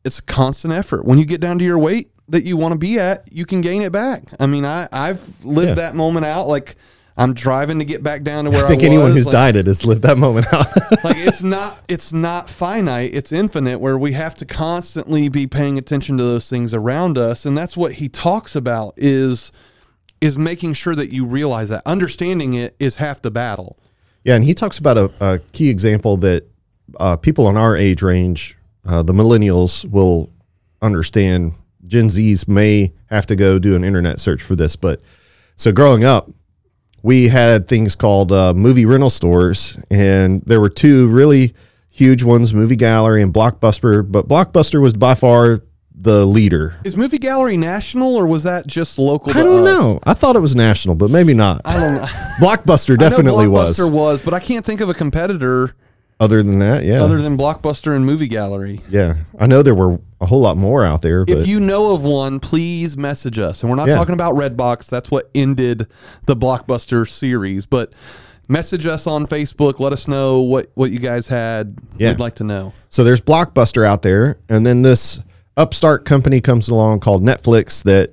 it's 0.04 0.18
a 0.18 0.22
constant 0.22 0.74
effort. 0.74 1.04
When 1.04 1.18
you 1.18 1.24
get 1.24 1.40
down 1.40 1.60
to 1.60 1.64
your 1.64 1.78
weight 1.78 2.10
that 2.28 2.44
you 2.44 2.56
want 2.56 2.72
to 2.72 2.78
be 2.78 2.98
at, 2.98 3.32
you 3.32 3.46
can 3.46 3.60
gain 3.60 3.82
it 3.82 3.92
back. 3.92 4.24
I 4.40 4.46
mean, 4.46 4.64
I 4.64 4.88
I've 4.92 5.44
lived 5.44 5.68
Yeah. 5.68 5.74
that 5.74 5.94
moment 5.94 6.26
out. 6.26 6.48
Like 6.48 6.76
I'm 7.18 7.32
driving 7.32 7.78
to 7.78 7.84
get 7.86 8.02
back 8.02 8.24
down 8.24 8.44
to 8.44 8.50
where 8.50 8.62
I, 8.62 8.66
I 8.66 8.68
think 8.68 8.82
anyone 8.82 9.12
who's 9.12 9.26
like, 9.26 9.32
dieted 9.32 9.66
has 9.68 9.86
lived 9.86 10.02
that 10.02 10.18
moment 10.18 10.52
out. 10.52 10.66
like 11.04 11.16
it's 11.16 11.42
not 11.56 11.82
it's 11.88 12.12
not 12.12 12.50
finite 12.50 13.14
it's 13.14 13.32
infinite 13.32 13.78
where 13.78 13.96
we 13.96 14.12
have 14.12 14.34
to 14.36 14.44
constantly 14.44 15.28
be 15.28 15.46
paying 15.46 15.78
attention 15.78 16.18
to 16.18 16.22
those 16.24 16.50
things 16.50 16.74
around 16.74 17.16
us 17.16 17.46
and 17.46 17.56
that's 17.56 17.74
what 17.76 17.92
he 17.92 18.08
talks 18.08 18.54
about 18.54 18.92
is 18.98 19.50
is 20.20 20.36
making 20.36 20.72
sure 20.74 20.94
that 20.94 21.10
you 21.12 21.24
realize 21.26 21.68
that 21.70 21.82
understanding 21.86 22.52
it 22.54 22.74
is 22.78 22.96
half 22.96 23.22
the 23.22 23.30
battle 23.30 23.78
Yeah, 24.24 24.34
and 24.34 24.44
he 24.44 24.52
talks 24.54 24.76
about 24.78 24.98
a, 24.98 25.10
a 25.20 25.38
key 25.52 25.70
example 25.70 26.16
that 26.18 26.44
uh, 27.00 27.16
people 27.16 27.48
in 27.48 27.56
our 27.56 27.74
age 27.76 28.02
range 28.02 28.58
uh, 28.84 29.02
the 29.02 29.12
millennials 29.14 29.88
will 29.90 30.28
understand. 30.82 31.52
Gen 31.86 32.08
Zs 32.08 32.48
may 32.48 32.92
have 33.06 33.26
to 33.26 33.36
go 33.36 33.58
do 33.58 33.76
an 33.76 33.84
internet 33.84 34.20
search 34.20 34.42
for 34.42 34.56
this, 34.56 34.76
but 34.76 35.00
so 35.56 35.72
growing 35.72 36.04
up, 36.04 36.30
we 37.02 37.28
had 37.28 37.68
things 37.68 37.94
called 37.94 38.32
uh, 38.32 38.52
movie 38.52 38.84
rental 38.84 39.10
stores, 39.10 39.78
and 39.90 40.42
there 40.42 40.60
were 40.60 40.68
two 40.68 41.08
really 41.08 41.54
huge 41.88 42.22
ones, 42.22 42.52
Movie 42.52 42.76
Gallery 42.76 43.22
and 43.22 43.32
Blockbuster. 43.32 44.10
But 44.10 44.28
Blockbuster 44.28 44.80
was 44.82 44.94
by 44.94 45.14
far 45.14 45.62
the 45.94 46.26
leader. 46.26 46.76
Is 46.84 46.96
Movie 46.96 47.18
Gallery 47.18 47.56
national 47.56 48.16
or 48.16 48.26
was 48.26 48.42
that 48.42 48.66
just 48.66 48.98
local? 48.98 49.30
I 49.30 49.42
don't 49.42 49.60
us? 49.60 49.64
know. 49.64 50.00
I 50.04 50.12
thought 50.14 50.36
it 50.36 50.40
was 50.40 50.54
national, 50.54 50.94
but 50.94 51.10
maybe 51.10 51.32
not. 51.32 51.62
I 51.64 51.80
don't 51.80 51.94
know. 51.94 52.04
Blockbuster 52.38 52.98
I 52.98 53.02
know 53.02 53.10
definitely 53.10 53.48
was. 53.48 53.78
Blockbuster 53.78 53.92
was, 53.92 54.20
but 54.20 54.34
I 54.34 54.40
can't 54.40 54.64
think 54.64 54.80
of 54.80 54.88
a 54.88 54.94
competitor 54.94 55.74
Other 56.18 56.42
than 56.42 56.58
that, 56.60 56.84
yeah, 56.84 57.02
other 57.02 57.20
than 57.20 57.36
Blockbuster 57.36 57.94
and 57.94 58.06
Movie 58.06 58.26
Gallery. 58.28 58.80
yeah. 58.88 59.16
I 59.38 59.46
know 59.46 59.62
there 59.62 59.74
were 59.74 60.00
a 60.18 60.24
whole 60.26 60.40
lot 60.40 60.56
more 60.56 60.82
out 60.82 61.02
there, 61.02 61.26
but 61.26 61.36
If 61.38 61.46
you 61.46 61.60
know 61.60 61.92
of 61.92 62.04
one, 62.04 62.40
please 62.40 62.96
message 62.96 63.38
us. 63.38 63.62
And 63.62 63.68
we're 63.68 63.76
not 63.76 63.88
Yeah. 63.88 63.96
talking 63.96 64.14
about 64.14 64.34
Redbox. 64.34 64.86
That's 64.88 65.10
what 65.10 65.28
ended 65.34 65.86
the 66.24 66.34
Blockbuster 66.34 67.06
series. 67.06 67.66
But 67.66 67.92
message 68.48 68.86
us 68.86 69.06
on 69.06 69.26
Facebook. 69.26 69.78
Let 69.78 69.92
us 69.92 70.08
know 70.08 70.40
what, 70.40 70.70
what 70.74 70.90
you 70.90 71.00
guys 71.00 71.28
had. 71.28 71.76
Yeah. 71.98 72.12
We'd 72.12 72.20
like 72.20 72.36
to 72.36 72.44
know. 72.44 72.72
So 72.88 73.04
there's 73.04 73.20
Blockbuster 73.20 73.84
out 73.84 74.00
there, 74.00 74.38
and 74.48 74.64
then 74.64 74.80
this 74.80 75.20
upstart 75.58 76.06
company 76.06 76.40
comes 76.40 76.68
along 76.70 77.00
called 77.00 77.22
Netflix 77.22 77.82
that 77.82 78.10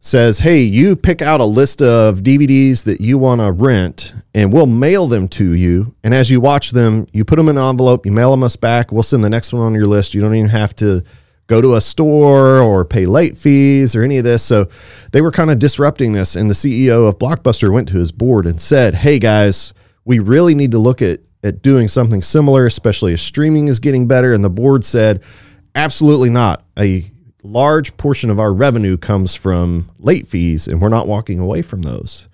says, 0.00 0.38
"Hey, 0.38 0.62
you 0.62 0.96
pick 0.96 1.22
out 1.22 1.40
a 1.40 1.44
list 1.44 1.82
of 1.82 2.22
DVDs 2.22 2.84
that 2.84 3.00
you 3.00 3.18
want 3.18 3.40
to 3.40 3.52
rent, 3.52 4.14
and 4.34 4.52
we'll 4.52 4.66
mail 4.66 5.06
them 5.06 5.28
to 5.28 5.54
you. 5.54 5.94
And 6.02 6.14
as 6.14 6.30
you 6.30 6.40
watch 6.40 6.70
them, 6.70 7.06
you 7.12 7.24
put 7.24 7.36
them 7.36 7.48
in 7.48 7.58
an 7.58 7.68
envelope, 7.68 8.06
you 8.06 8.12
mail 8.12 8.30
them 8.30 8.42
us 8.42 8.56
back. 8.56 8.92
We'll 8.92 9.02
send 9.02 9.22
the 9.22 9.30
next 9.30 9.52
one 9.52 9.62
on 9.62 9.74
your 9.74 9.86
list. 9.86 10.14
You 10.14 10.20
don't 10.20 10.34
even 10.34 10.50
have 10.50 10.74
to." 10.76 11.02
Go 11.46 11.60
to 11.60 11.74
a 11.74 11.80
store 11.80 12.60
or 12.60 12.84
pay 12.84 13.06
late 13.06 13.36
fees 13.36 13.96
or 13.96 14.04
any 14.04 14.18
of 14.18 14.24
this. 14.24 14.40
So 14.40 14.68
they 15.10 15.20
were 15.20 15.32
kind 15.32 15.50
of 15.50 15.58
disrupting 15.58 16.12
this. 16.12 16.36
And 16.36 16.48
the 16.48 16.54
CEO 16.54 17.08
of 17.08 17.18
Blockbuster 17.18 17.72
went 17.72 17.88
to 17.88 17.98
his 17.98 18.12
board 18.12 18.46
and 18.46 18.60
said, 18.60 18.94
Hey 18.94 19.18
guys, 19.18 19.72
we 20.04 20.20
really 20.20 20.54
need 20.54 20.70
to 20.70 20.78
look 20.78 21.02
at 21.02 21.18
at 21.42 21.62
doing 21.62 21.88
something 21.88 22.22
similar, 22.22 22.66
especially 22.66 23.12
as 23.12 23.22
streaming 23.22 23.68
is 23.68 23.80
getting 23.80 24.06
better. 24.06 24.32
And 24.32 24.44
the 24.44 24.50
board 24.50 24.84
said, 24.84 25.22
absolutely 25.74 26.30
not. 26.30 26.64
A 26.78 27.10
large 27.42 27.96
portion 27.96 28.30
of 28.30 28.38
our 28.40 28.52
revenue 28.52 28.96
comes 28.96 29.34
from 29.34 29.90
late 29.98 30.26
fees, 30.26 30.68
and 30.68 30.80
we're 30.80 30.88
not 30.88 31.08
walking 31.08 31.38
away 31.38 31.62
from 31.62 31.82
those. 31.82 32.28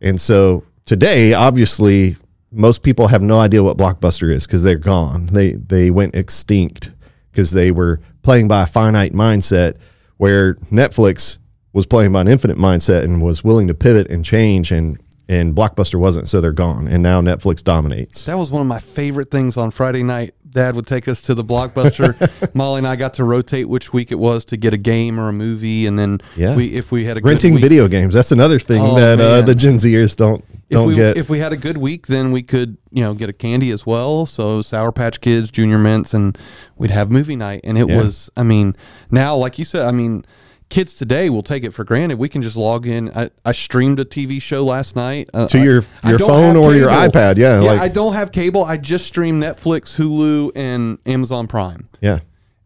And 0.00 0.20
so 0.20 0.64
today, 0.84 1.34
obviously, 1.34 2.16
most 2.50 2.82
people 2.82 3.08
have 3.08 3.22
no 3.22 3.38
idea 3.38 3.62
what 3.62 3.76
Blockbuster 3.76 4.32
is 4.32 4.46
because 4.46 4.62
they're 4.62 4.78
gone. 4.78 5.26
They 5.26 5.52
they 5.52 5.90
went 5.90 6.14
extinct 6.14 6.92
because 7.30 7.50
they 7.50 7.70
were 7.70 8.00
playing 8.22 8.48
by 8.48 8.62
a 8.62 8.66
finite 8.66 9.12
mindset 9.12 9.76
where 10.16 10.54
Netflix 10.72 11.38
was 11.72 11.86
playing 11.86 12.12
by 12.12 12.22
an 12.22 12.28
infinite 12.28 12.56
mindset 12.56 13.04
and 13.04 13.20
was 13.20 13.44
willing 13.44 13.66
to 13.66 13.74
pivot 13.74 14.10
and 14.10 14.24
change 14.24 14.72
and 14.72 14.98
and 15.28 15.54
Blockbuster 15.56 15.96
wasn't, 15.98 16.28
so 16.28 16.40
they're 16.40 16.52
gone. 16.52 16.86
And 16.88 17.02
now 17.02 17.20
Netflix 17.20 17.62
dominates. 17.64 18.24
That 18.26 18.38
was 18.38 18.50
one 18.50 18.60
of 18.62 18.68
my 18.68 18.78
favorite 18.78 19.30
things 19.30 19.56
on 19.56 19.70
Friday 19.72 20.02
night. 20.02 20.32
Dad 20.48 20.74
would 20.76 20.86
take 20.86 21.06
us 21.08 21.20
to 21.22 21.34
the 21.34 21.42
Blockbuster. 21.42 22.14
Molly 22.54 22.78
and 22.78 22.86
I 22.86 22.96
got 22.96 23.14
to 23.14 23.24
rotate 23.24 23.68
which 23.68 23.92
week 23.92 24.10
it 24.12 24.18
was 24.18 24.44
to 24.46 24.56
get 24.56 24.72
a 24.72 24.78
game 24.78 25.18
or 25.20 25.28
a 25.28 25.32
movie, 25.32 25.86
and 25.86 25.98
then 25.98 26.20
Yeah. 26.36 26.56
we 26.56 26.72
if 26.74 26.90
we 26.92 27.04
had 27.04 27.16
a 27.18 27.20
good 27.20 27.28
Renting 27.28 27.54
week, 27.54 27.62
video 27.62 27.88
games. 27.88 28.14
That's 28.14 28.32
another 28.32 28.58
thing 28.58 28.80
Oh, 28.80 28.94
that 28.94 29.20
uh, 29.20 29.42
the 29.42 29.54
Gen 29.54 29.74
Zers 29.76 30.16
don't 30.16 30.42
if 30.70 30.70
don't 30.70 30.86
we 30.88 30.94
get. 30.94 31.16
if 31.18 31.28
we 31.28 31.40
had 31.40 31.52
a 31.52 31.56
good 31.56 31.76
week, 31.76 32.06
then 32.06 32.32
we 32.32 32.42
could 32.42 32.78
you 32.90 33.02
know 33.02 33.12
get 33.12 33.28
a 33.28 33.34
candy 33.34 33.70
as 33.70 33.84
well. 33.84 34.24
So 34.24 34.62
Sour 34.62 34.92
Patch 34.92 35.20
Kids, 35.20 35.50
Junior 35.50 35.78
Mints, 35.78 36.14
and 36.14 36.38
we'd 36.76 36.90
have 36.92 37.10
movie 37.10 37.36
night. 37.36 37.60
And 37.64 37.76
it 37.76 37.88
Yeah. 37.88 37.98
was, 38.02 38.30
I 38.36 38.42
mean, 38.44 38.76
now 39.10 39.36
like 39.36 39.58
you 39.58 39.64
said, 39.66 39.84
I 39.84 39.90
mean, 39.90 40.24
kids 40.68 40.94
today 40.94 41.30
will 41.30 41.42
take 41.42 41.62
it 41.64 41.70
for 41.72 41.84
granted. 41.84 42.18
We 42.18 42.28
can 42.28 42.42
just 42.42 42.56
log 42.56 42.86
in. 42.86 43.10
I, 43.16 43.30
I 43.44 43.52
streamed 43.52 44.00
a 44.00 44.04
TV 44.04 44.42
show 44.42 44.64
last 44.64 44.96
night 44.96 45.30
uh, 45.32 45.46
To 45.48 45.62
your- 45.62 45.84
I 46.02 46.10
your 46.10 46.18
phone 46.18 46.56
or 46.56 46.74
your 46.74 46.88
iPad, 46.90 47.36
yeah, 47.36 47.60
yeah. 47.60 47.66
like- 47.72 47.80
I 47.80 47.88
don't 47.88 48.14
have 48.14 48.32
cable. 48.32 48.64
I 48.64 48.76
just 48.76 49.06
stream 49.06 49.40
Netflix, 49.40 49.96
Hulu, 49.96 50.52
and 50.56 50.98
Amazon 51.06 51.46
Prime. 51.46 51.88
yeah. 52.00 52.18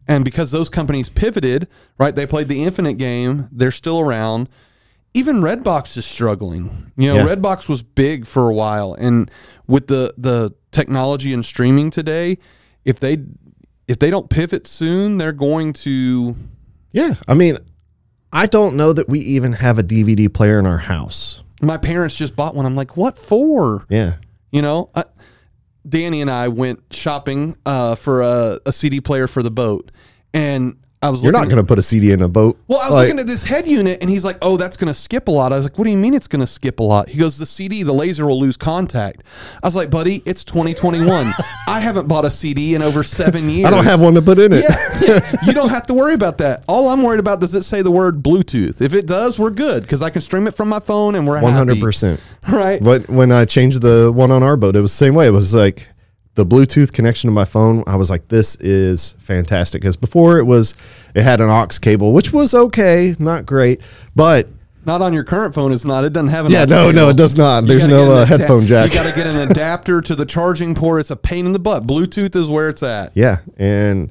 And 0.07 0.25
because 0.25 0.51
those 0.51 0.67
companies 0.67 1.07
pivoted, 1.07 1.67
right? 1.97 2.13
They 2.13 2.25
played 2.25 2.47
the 2.49 2.63
infinite 2.63 2.95
game. 2.95 3.47
They're 3.51 3.71
still 3.71 3.99
around. 3.99 4.49
Even 5.13 5.37
Redbox 5.37 5.95
is 5.95 6.05
struggling. 6.05 6.91
You 6.97 7.09
know, 7.09 7.15
Yeah. 7.17 7.27
Redbox 7.35 7.69
was 7.69 7.81
big 7.81 8.25
for 8.25 8.49
a 8.49 8.53
while, 8.53 8.93
and 8.93 9.29
with 9.67 9.87
the 9.87 10.13
the 10.17 10.53
technology 10.71 11.33
and 11.33 11.45
streaming 11.45 11.91
today, 11.91 12.39
if 12.83 12.99
they 12.99 13.19
if 13.87 13.99
they 13.99 14.09
don't 14.09 14.29
pivot 14.29 14.67
soon, 14.67 15.17
they're 15.17 15.31
going 15.31 15.71
to. 15.73 16.35
Yeah. 16.91 17.13
I 17.27 17.33
mean, 17.35 17.59
I 18.33 18.45
don't 18.45 18.75
know 18.75 18.93
that 18.93 19.09
we 19.09 19.19
even 19.19 19.53
have 19.53 19.77
a 19.77 19.83
DVD 19.83 20.31
player 20.33 20.59
in 20.59 20.65
our 20.65 20.77
house. 20.77 21.43
My 21.61 21.77
parents 21.77 22.15
just 22.15 22.35
bought 22.35 22.55
one. 22.55 22.65
I'm 22.65 22.75
like, 22.75 22.97
what 22.97 23.17
for? 23.17 23.85
Yeah. 23.89 24.15
You 24.51 24.61
know, 24.61 24.89
I, 24.95 25.03
Danny 25.87 26.21
and 26.21 26.29
I 26.29 26.47
went 26.47 26.81
shopping 26.91 27.57
uh, 27.65 27.95
for 27.95 28.21
a, 28.21 28.59
a 28.65 28.71
CD 28.71 29.01
player 29.01 29.27
for 29.27 29.43
the 29.43 29.51
boat, 29.51 29.91
and 30.33 30.77
I 31.03 31.09
was 31.09 31.23
You're 31.23 31.31
looking 31.31 31.49
not 31.49 31.51
going 31.55 31.63
to 31.65 31.67
put 31.67 31.79
a 31.79 31.81
CD 31.81 32.11
in 32.11 32.21
a 32.21 32.27
boat. 32.27 32.59
Well, 32.67 32.79
I 32.79 32.85
was 32.85 32.91
Like, 32.93 33.05
looking 33.07 33.19
at 33.19 33.25
this 33.25 33.43
head 33.43 33.67
unit, 33.67 33.97
and 34.01 34.09
he's 34.09 34.23
like, 34.23 34.37
"Oh, 34.41 34.55
that's 34.55 34.77
going 34.77 34.87
to 34.93 34.99
skip 34.99 35.27
a 35.27 35.31
lot." 35.31 35.51
I 35.51 35.55
was 35.55 35.65
like, 35.65 35.77
"What 35.79 35.85
do 35.85 35.89
you 35.91 35.97
mean 35.97 36.13
it's 36.13 36.27
going 36.27 36.41
to 36.41 36.47
skip 36.47 36.79
a 36.79 36.83
lot?" 36.83 37.09
He 37.09 37.17
goes, 37.17 37.39
"The 37.39 37.47
CD, 37.47 37.81
the 37.81 37.91
laser 37.91 38.27
will 38.27 38.39
lose 38.39 38.55
contact." 38.55 39.23
I 39.63 39.67
was 39.67 39.75
like, 39.75 39.89
"Buddy, 39.89 40.21
it's 40.25 40.43
2021. 40.43 41.33
I 41.67 41.79
haven't 41.79 42.07
bought 42.07 42.25
a 42.25 42.29
CD 42.29 42.75
in 42.75 42.83
over 42.83 43.01
seven 43.03 43.49
years. 43.49 43.65
I 43.65 43.71
don't 43.71 43.83
have 43.85 43.99
one 43.99 44.13
to 44.13 44.21
put 44.21 44.37
in 44.37 44.53
it. 44.53 44.65
Yeah, 45.01 45.19
you 45.43 45.53
don't 45.53 45.69
have 45.69 45.87
to 45.87 45.95
worry 45.95 46.13
about 46.13 46.37
that. 46.37 46.63
All 46.67 46.89
I'm 46.89 47.01
worried 47.01 47.19
about 47.19 47.39
does 47.39 47.55
it 47.55 47.63
say 47.63 47.81
the 47.81 47.89
word 47.89 48.21
Bluetooth? 48.21 48.79
If 48.79 48.93
it 48.93 49.07
does, 49.07 49.39
we're 49.39 49.49
good 49.49 49.81
because 49.81 50.03
I 50.03 50.11
can 50.11 50.21
stream 50.21 50.45
it 50.45 50.53
from 50.53 50.69
my 50.69 50.79
phone, 50.79 51.15
and 51.15 51.27
we're 51.27 51.41
100%. 51.41 52.19
Right? 52.47 52.83
But 52.83 53.07
when 53.07 53.31
I 53.31 53.45
changed 53.45 53.81
the 53.81 54.11
one 54.11 54.31
on 54.31 54.41
our 54.41 54.57
boat, 54.57 54.75
it 54.75 54.81
was 54.81 54.91
the 54.91 54.97
same 54.97 55.13
way. 55.13 55.27
It 55.27 55.31
was 55.31 55.53
like 55.53 55.87
the 56.35 56.45
Bluetooth 56.45 56.93
connection 56.93 57.27
to 57.27 57.31
my 57.33 57.45
phone. 57.45 57.83
I 57.87 57.95
was 57.97 58.09
like, 58.09 58.27
this 58.29 58.55
is 58.55 59.15
fantastic. 59.19 59.81
Because 59.81 59.97
before 59.97 60.37
it 60.39 60.45
was, 60.45 60.73
it 61.13 61.23
had 61.23 61.41
an 61.41 61.49
aux 61.49 61.67
cable, 61.81 62.13
which 62.13 62.31
was 62.31 62.53
okay, 62.53 63.15
not 63.19 63.45
great. 63.45 63.81
But 64.15 64.47
Not 64.85 65.01
on 65.01 65.13
your 65.13 65.23
current 65.25 65.53
phone. 65.53 65.73
It's 65.73 65.83
not. 65.85 66.05
It 66.05 66.13
doesn't 66.13 66.29
have 66.29 66.45
an. 66.45 66.51
yeah, 66.53 66.65
no, 66.65 66.89
no, 66.91 67.09
it 67.09 67.17
does 67.17 67.37
not. 67.37 67.63
You 67.63 67.67
There's 67.69 67.85
no 67.87 68.09
uh, 68.11 68.25
adap- 68.25 68.27
headphone 68.39 68.65
jack. 68.65 68.91
You 68.91 68.97
got 68.97 69.09
to 69.09 69.15
get 69.15 69.27
an 69.27 69.51
adapter 69.51 69.99
to 70.01 70.15
the 70.15 70.25
charging 70.25 70.73
port. 70.73 71.01
It's 71.01 71.11
a 71.11 71.15
pain 71.17 71.45
in 71.45 71.51
the 71.53 71.59
butt. 71.59 71.85
Bluetooth 71.85 72.35
is 72.35 72.47
where 72.47 72.69
it's 72.69 72.81
at. 72.81 73.11
Yeah, 73.13 73.39
and 73.57 74.09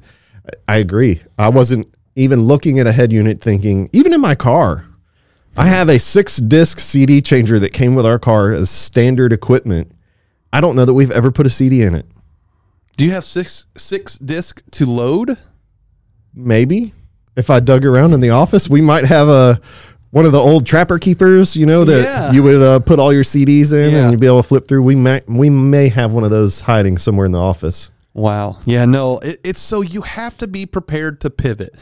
I 0.67 0.77
agree. 0.77 1.21
I 1.39 1.49
wasn't 1.49 1.91
even 2.15 2.41
looking 2.41 2.77
at 2.79 2.85
a 2.87 2.91
head 2.91 3.11
unit 3.11 3.41
thinking, 3.41 3.89
even 3.93 4.13
in 4.13 4.21
my 4.21 4.35
car, 4.35 4.85
I 5.57 5.67
have 5.67 5.89
a 5.89 5.97
six 5.99 6.37
disc 6.37 6.79
CD 6.79 7.21
changer 7.21 7.57
that 7.59 7.73
came 7.73 7.95
with 7.95 8.05
our 8.05 8.19
car 8.19 8.51
as 8.51 8.69
standard 8.69 9.33
equipment. 9.33 9.91
I 10.53 10.59
don't 10.61 10.75
know 10.75 10.83
that 10.85 10.93
we've 10.93 11.11
ever 11.11 11.31
put 11.31 11.45
a 11.45 11.49
CD 11.49 11.81
in 11.81 11.95
it. 11.95 12.05
Do 12.97 13.05
you 13.05 13.11
have 13.11 13.25
six 13.25 13.65
six 13.75 14.15
disc 14.17 14.61
to 14.71 14.85
load? 14.85 15.37
Maybe 16.33 16.93
if 17.35 17.49
I 17.49 17.59
dug 17.59 17.85
around 17.85 18.13
in 18.13 18.19
the 18.21 18.29
office, 18.29 18.69
we 18.69 18.81
might 18.81 19.05
have 19.05 19.27
a 19.27 19.59
one 20.11 20.25
of 20.25 20.33
the 20.33 20.39
old 20.39 20.65
trapper 20.65 20.99
keepers, 20.99 21.55
you 21.55 21.65
know, 21.65 21.85
that 21.85 22.03
Yeah. 22.03 22.31
you 22.31 22.43
would 22.43 22.61
uh, 22.61 22.79
put 22.79 22.99
all 22.99 23.13
your 23.13 23.23
CDs 23.23 23.71
in 23.73 23.91
Yeah. 23.93 23.99
and 24.03 24.11
you'd 24.11 24.19
be 24.19 24.27
able 24.27 24.41
to 24.41 24.47
flip 24.47 24.67
through. 24.67 24.83
We 24.83 24.95
may 24.95 25.21
we 25.27 25.49
may 25.49 25.87
have 25.89 26.13
one 26.13 26.23
of 26.23 26.31
those 26.31 26.61
hiding 26.61 26.97
somewhere 26.97 27.25
in 27.25 27.31
the 27.31 27.39
office. 27.39 27.91
Wow. 28.13 28.57
Yeah, 28.65 28.83
no, 28.83 29.19
it, 29.19 29.39
it's 29.41 29.61
so 29.61 29.79
you 29.79 30.01
have 30.01 30.37
to 30.39 30.47
be 30.47 30.65
prepared 30.65 31.21
to 31.21 31.29
pivot. 31.29 31.73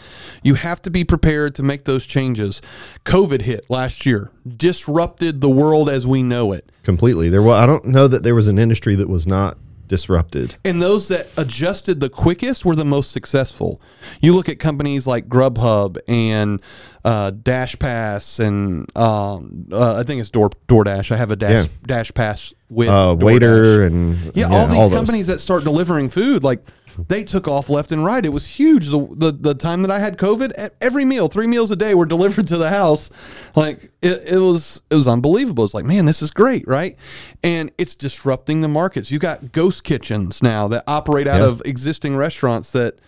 You 0.44 0.54
have 0.54 0.80
to 0.84 0.92
be 0.92 1.04
prepared 1.04 1.56
to 1.56 1.64
make 1.64 1.86
those 1.86 2.06
changes. 2.06 2.62
COVID 3.04 3.42
hit 3.42 3.66
last 3.68 4.06
year, 4.06 4.30
disrupted 4.48 5.42
the 5.42 5.50
world 5.50 5.90
as 5.90 6.06
we 6.06 6.22
know 6.22 6.52
it. 6.52 6.72
Completely. 6.84 7.30
There 7.30 7.42
was 7.42 7.56
I 7.56 7.66
don't 7.66 7.86
know 7.86 8.08
that 8.08 8.22
there 8.22 8.36
was 8.36 8.48
an 8.48 8.60
industry 8.60 8.94
that 8.96 9.10
was 9.10 9.26
not 9.26 9.58
disrupted. 9.90 10.56
And 10.64 10.82
those 10.82 11.10
that 11.10 11.28
adjusted 11.36 12.00
the 12.00 12.08
quickest 12.10 12.64
were 12.64 12.76
the 12.76 12.86
most 12.86 13.12
successful. 13.12 13.82
You 14.22 14.34
look 14.34 14.48
at 14.48 14.58
companies 14.60 15.06
like 15.06 15.28
Grubhub 15.28 15.98
and 16.08 16.62
uh, 17.04 17.32
Dash 17.32 17.78
Pass, 17.78 18.40
and 18.40 18.86
um, 18.98 19.68
uh, 19.72 19.96
I 19.96 20.04
think 20.04 20.22
it's 20.22 20.30
Door 20.30 20.52
DoorDash. 20.70 21.12
I 21.12 21.18
have 21.18 21.32
a 21.32 21.36
Dash 21.36 21.66
Yeah. 21.66 21.74
Dash 21.86 22.14
Pass 22.14 22.54
with 22.70 22.88
uh, 22.88 23.16
Waitr 23.18 23.86
and 23.86 24.32
Yeah, 24.36 24.48
all 24.50 24.68
these 24.68 24.78
those. 24.90 24.98
companies 24.98 25.28
that 25.28 25.40
start 25.40 25.64
delivering 25.64 26.10
food, 26.10 26.44
like 26.44 26.64
they 27.08 27.24
took 27.24 27.48
off 27.48 27.70
left 27.70 27.92
and 27.92 28.04
right. 28.04 28.26
It 28.26 28.30
was 28.30 28.48
huge. 28.48 28.88
The, 28.88 29.08
the 29.12 29.32
the 29.32 29.54
time 29.54 29.82
that 29.84 29.92
I 29.92 30.00
had 30.00 30.18
COVID, 30.18 30.72
every 30.82 31.06
meal, 31.06 31.28
three 31.28 31.48
meals 31.48 31.72
a 31.72 31.76
day, 31.76 31.94
were 31.96 32.06
delivered 32.16 32.48
to 32.48 32.58
the 32.58 32.70
house. 32.70 33.10
Like 33.56 33.86
it, 34.02 34.24
it 34.34 34.40
was 34.40 34.82
it 34.90 34.96
was 34.96 35.08
unbelievable. 35.08 35.64
It's 35.64 35.74
like, 35.74 35.86
man, 35.86 36.06
this 36.06 36.22
is 36.22 36.32
great, 36.32 36.68
right? 36.68 36.98
And 37.44 37.72
it's 37.78 37.96
disrupting 37.96 38.62
the 38.62 38.68
markets. 38.68 39.12
You 39.12 39.20
got 39.20 39.52
ghost 39.52 39.84
kitchens 39.84 40.44
now 40.44 40.68
that 40.68 40.84
operate 40.88 41.28
out 41.28 41.42
Yeah. 41.42 41.48
of 41.48 41.62
existing 41.66 42.16
restaurants 42.16 42.72
that 42.74 43.00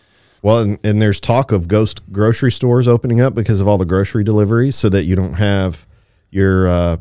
Well, 0.42 0.60
and, 0.60 0.80
and 0.84 1.02
there's 1.02 1.20
talk 1.20 1.52
of 1.52 1.68
ghost 1.68 2.02
grocery 2.12 2.52
stores 2.52 2.88
opening 2.88 3.22
up 3.22 3.36
because 3.36 3.60
of 3.62 3.68
all 3.68 3.78
the 3.78 3.86
grocery 3.86 4.24
deliveries, 4.24 4.76
so 4.76 4.90
that 4.90 5.04
you 5.04 5.16
don't 5.16 5.34
have 5.34 5.86
your 6.32 6.68
uh, 6.68 6.98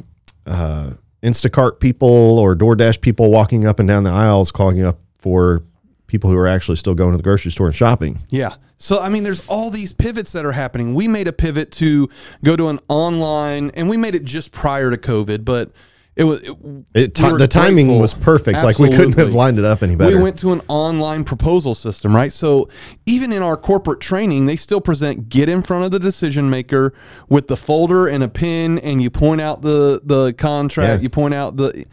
uh, 0.47 0.91
Instacart 1.23 1.81
people 1.81 2.39
or 2.39 2.57
DoorDash 2.57 3.01
people 3.01 3.31
walking 3.31 3.65
up 3.67 3.79
and 3.79 3.87
down 3.89 4.03
the 4.05 4.11
aisles 4.11 4.51
clogging 4.51 4.85
up 4.85 4.99
for 5.19 5.63
people 6.11 6.29
who 6.29 6.37
are 6.37 6.49
actually 6.49 6.77
still 6.77 6.95
going 6.95 7.13
to 7.13 7.17
the 7.17 7.23
grocery 7.23 7.53
store 7.53 7.69
and 7.69 7.77
shopping. 7.77 8.19
Yeah. 8.29 8.55
So 8.77 8.99
I 8.99 9.09
mean, 9.09 9.23
there's 9.23 9.47
all 9.47 9.71
these 9.71 9.93
pivots 9.93 10.33
that 10.33 10.45
are 10.45 10.53
happening. 10.53 10.95
We 10.95 11.07
made 11.07 11.29
a 11.29 11.33
pivot 11.33 11.71
to 11.73 12.09
go 12.43 12.57
to 12.57 12.69
an 12.69 12.81
online, 12.89 13.71
and 13.75 13.89
we 13.89 13.97
made 13.97 14.15
it 14.15 14.25
just 14.25 14.53
prior 14.53 14.91
to 14.91 14.97
COVID, 14.97 15.45
but 15.45 15.71
it 16.21 16.25
was 16.25 16.43
it, 16.43 17.19
It 17.19 17.33
we 17.33 17.39
the 17.39 17.49
timing 17.49 17.87
grateful. 17.87 18.01
was 18.01 18.13
perfect. 18.13 18.59
Like 18.63 18.79
we 18.79 18.91
couldn't 18.91 19.17
have 19.17 19.35
lined 19.35 19.59
it 19.59 19.65
up 19.65 19.83
any 19.83 19.97
better. 19.97 20.15
We 20.15 20.23
went 20.23 20.39
to 20.41 20.53
an 20.53 20.61
online 20.69 21.25
proposal 21.25 21.75
system, 21.75 22.15
right? 22.15 22.31
So 22.31 22.69
even 23.07 23.33
in 23.33 23.43
our 23.43 23.57
corporate 23.57 24.01
training, 24.01 24.45
they 24.45 24.57
still 24.57 24.83
present 24.83 25.31
get 25.31 25.49
in 25.49 25.63
front 25.63 25.87
of 25.87 25.93
the 25.93 25.99
decision 25.99 26.51
maker 26.51 26.93
with 27.31 27.49
the 27.49 27.57
folder 27.57 28.07
and 28.07 28.23
a 28.23 28.29
pen, 28.29 28.79
and 28.81 29.03
you 29.03 29.09
point 29.09 29.41
out 29.41 29.63
the 29.63 30.03
the 30.05 30.35
contract. 30.35 31.01
Yeah. 31.01 31.05
You 31.05 31.09
point 31.09 31.33
out 31.33 31.57
the. 31.57 31.87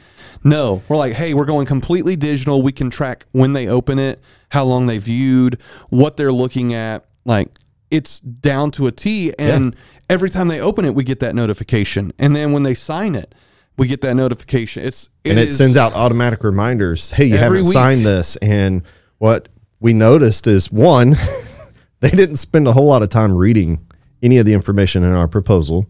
No, 0.43 0.83
we're 0.89 0.97
like, 0.97 1.13
hey, 1.13 1.33
we're 1.33 1.45
going 1.45 1.65
completely 1.65 2.17
digital. 2.17 2.61
We 2.61 2.73
can 2.73 2.89
track 2.89 3.25
when 3.31 3.53
they 3.53 3.65
open 3.67 3.97
it, 3.97 4.21
how 4.49 4.65
long 4.65 4.87
they 4.87 4.97
viewed, 4.97 5.57
what 5.89 6.17
they're 6.17 6.33
looking 6.33 6.73
at. 6.73 7.05
Like 7.23 7.57
it's 7.89 8.19
down 8.19 8.71
to 8.71 8.87
a 8.87 8.91
T, 8.91 9.33
and 9.39 9.73
every 10.09 10.29
time 10.29 10.49
they 10.49 10.59
open 10.59 10.83
it, 10.83 10.93
we 10.93 11.05
get 11.05 11.21
that 11.21 11.33
notification, 11.33 12.11
and 12.19 12.35
then 12.35 12.51
when 12.51 12.63
they 12.63 12.73
sign 12.73 13.15
it. 13.15 13.33
We 13.77 13.87
get 13.87 14.01
that 14.01 14.15
notification. 14.15 14.83
It's 14.83 15.09
and 15.23 15.37
it 15.39 15.49
is- 15.49 15.57
sends 15.57 15.77
out 15.77 15.93
automatic 15.93 16.43
reminders. 16.43 17.11
Hey, 17.11 17.25
you 17.25 17.37
haven't 17.37 17.63
week. 17.63 17.73
signed 17.73 18.05
this. 18.05 18.35
And 18.37 18.81
what 19.19 19.49
we 19.79 19.93
noticed 19.93 20.47
is 20.47 20.71
one, 20.71 21.15
they 21.99 22.09
didn't 22.09 22.37
spend 22.37 22.67
a 22.67 22.73
whole 22.73 22.87
lot 22.87 23.03
of 23.03 23.09
time 23.09 23.35
reading 23.37 23.85
any 24.23 24.37
of 24.39 24.45
the 24.45 24.53
information 24.53 25.03
in 25.03 25.13
our 25.13 25.27
proposal. 25.27 25.85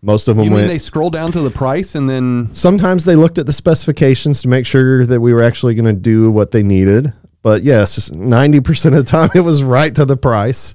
Most 0.00 0.28
of 0.28 0.36
them 0.36 0.44
You 0.46 0.52
went. 0.52 0.68
they 0.68 0.78
scroll 0.78 1.10
down 1.10 1.32
to 1.32 1.40
the 1.40 1.50
price 1.50 1.94
and 1.94 2.08
then 2.10 2.50
sometimes 2.54 3.04
they 3.06 3.16
looked 3.16 3.38
at 3.38 3.46
the 3.46 3.52
specifications 3.54 4.42
to 4.42 4.48
make 4.48 4.66
sure 4.66 5.06
that 5.06 5.20
we 5.20 5.32
were 5.32 5.42
actually 5.42 5.74
going 5.74 5.86
to 5.92 5.98
do 6.00 6.30
what 6.30 6.50
they 6.50 6.62
needed. 6.62 7.12
But 7.42 7.64
yes, 7.64 8.10
90% 8.10 8.86
of 8.86 8.92
the 8.92 9.02
time 9.04 9.30
it 9.34 9.40
was 9.40 9.64
right 9.64 9.94
to 9.94 10.04
the 10.04 10.16
price. 10.16 10.74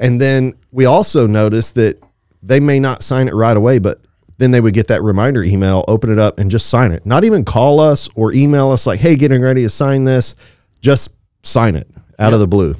And 0.00 0.20
then 0.20 0.54
we 0.72 0.84
also 0.86 1.26
noticed 1.26 1.76
that 1.76 1.98
they 2.42 2.60
may 2.60 2.80
not 2.80 3.02
sign 3.02 3.28
it 3.28 3.34
right 3.34 3.56
away, 3.56 3.78
but 3.78 4.00
then 4.38 4.50
they 4.50 4.60
would 4.60 4.74
get 4.74 4.88
that 4.88 5.02
reminder 5.02 5.42
email, 5.44 5.84
open 5.88 6.10
it 6.10 6.18
up, 6.18 6.38
and 6.38 6.50
just 6.50 6.66
sign 6.66 6.92
it. 6.92 7.04
Not 7.06 7.24
even 7.24 7.44
call 7.44 7.80
us 7.80 8.08
or 8.14 8.32
email 8.32 8.70
us 8.70 8.86
like, 8.86 9.00
hey, 9.00 9.16
getting 9.16 9.40
ready 9.42 9.62
to 9.62 9.68
sign 9.70 10.04
this. 10.04 10.34
Just 10.80 11.12
sign 11.42 11.76
it 11.76 11.88
out 12.18 12.32
of 12.34 12.40
the 12.40 12.46
blue. 12.48 12.74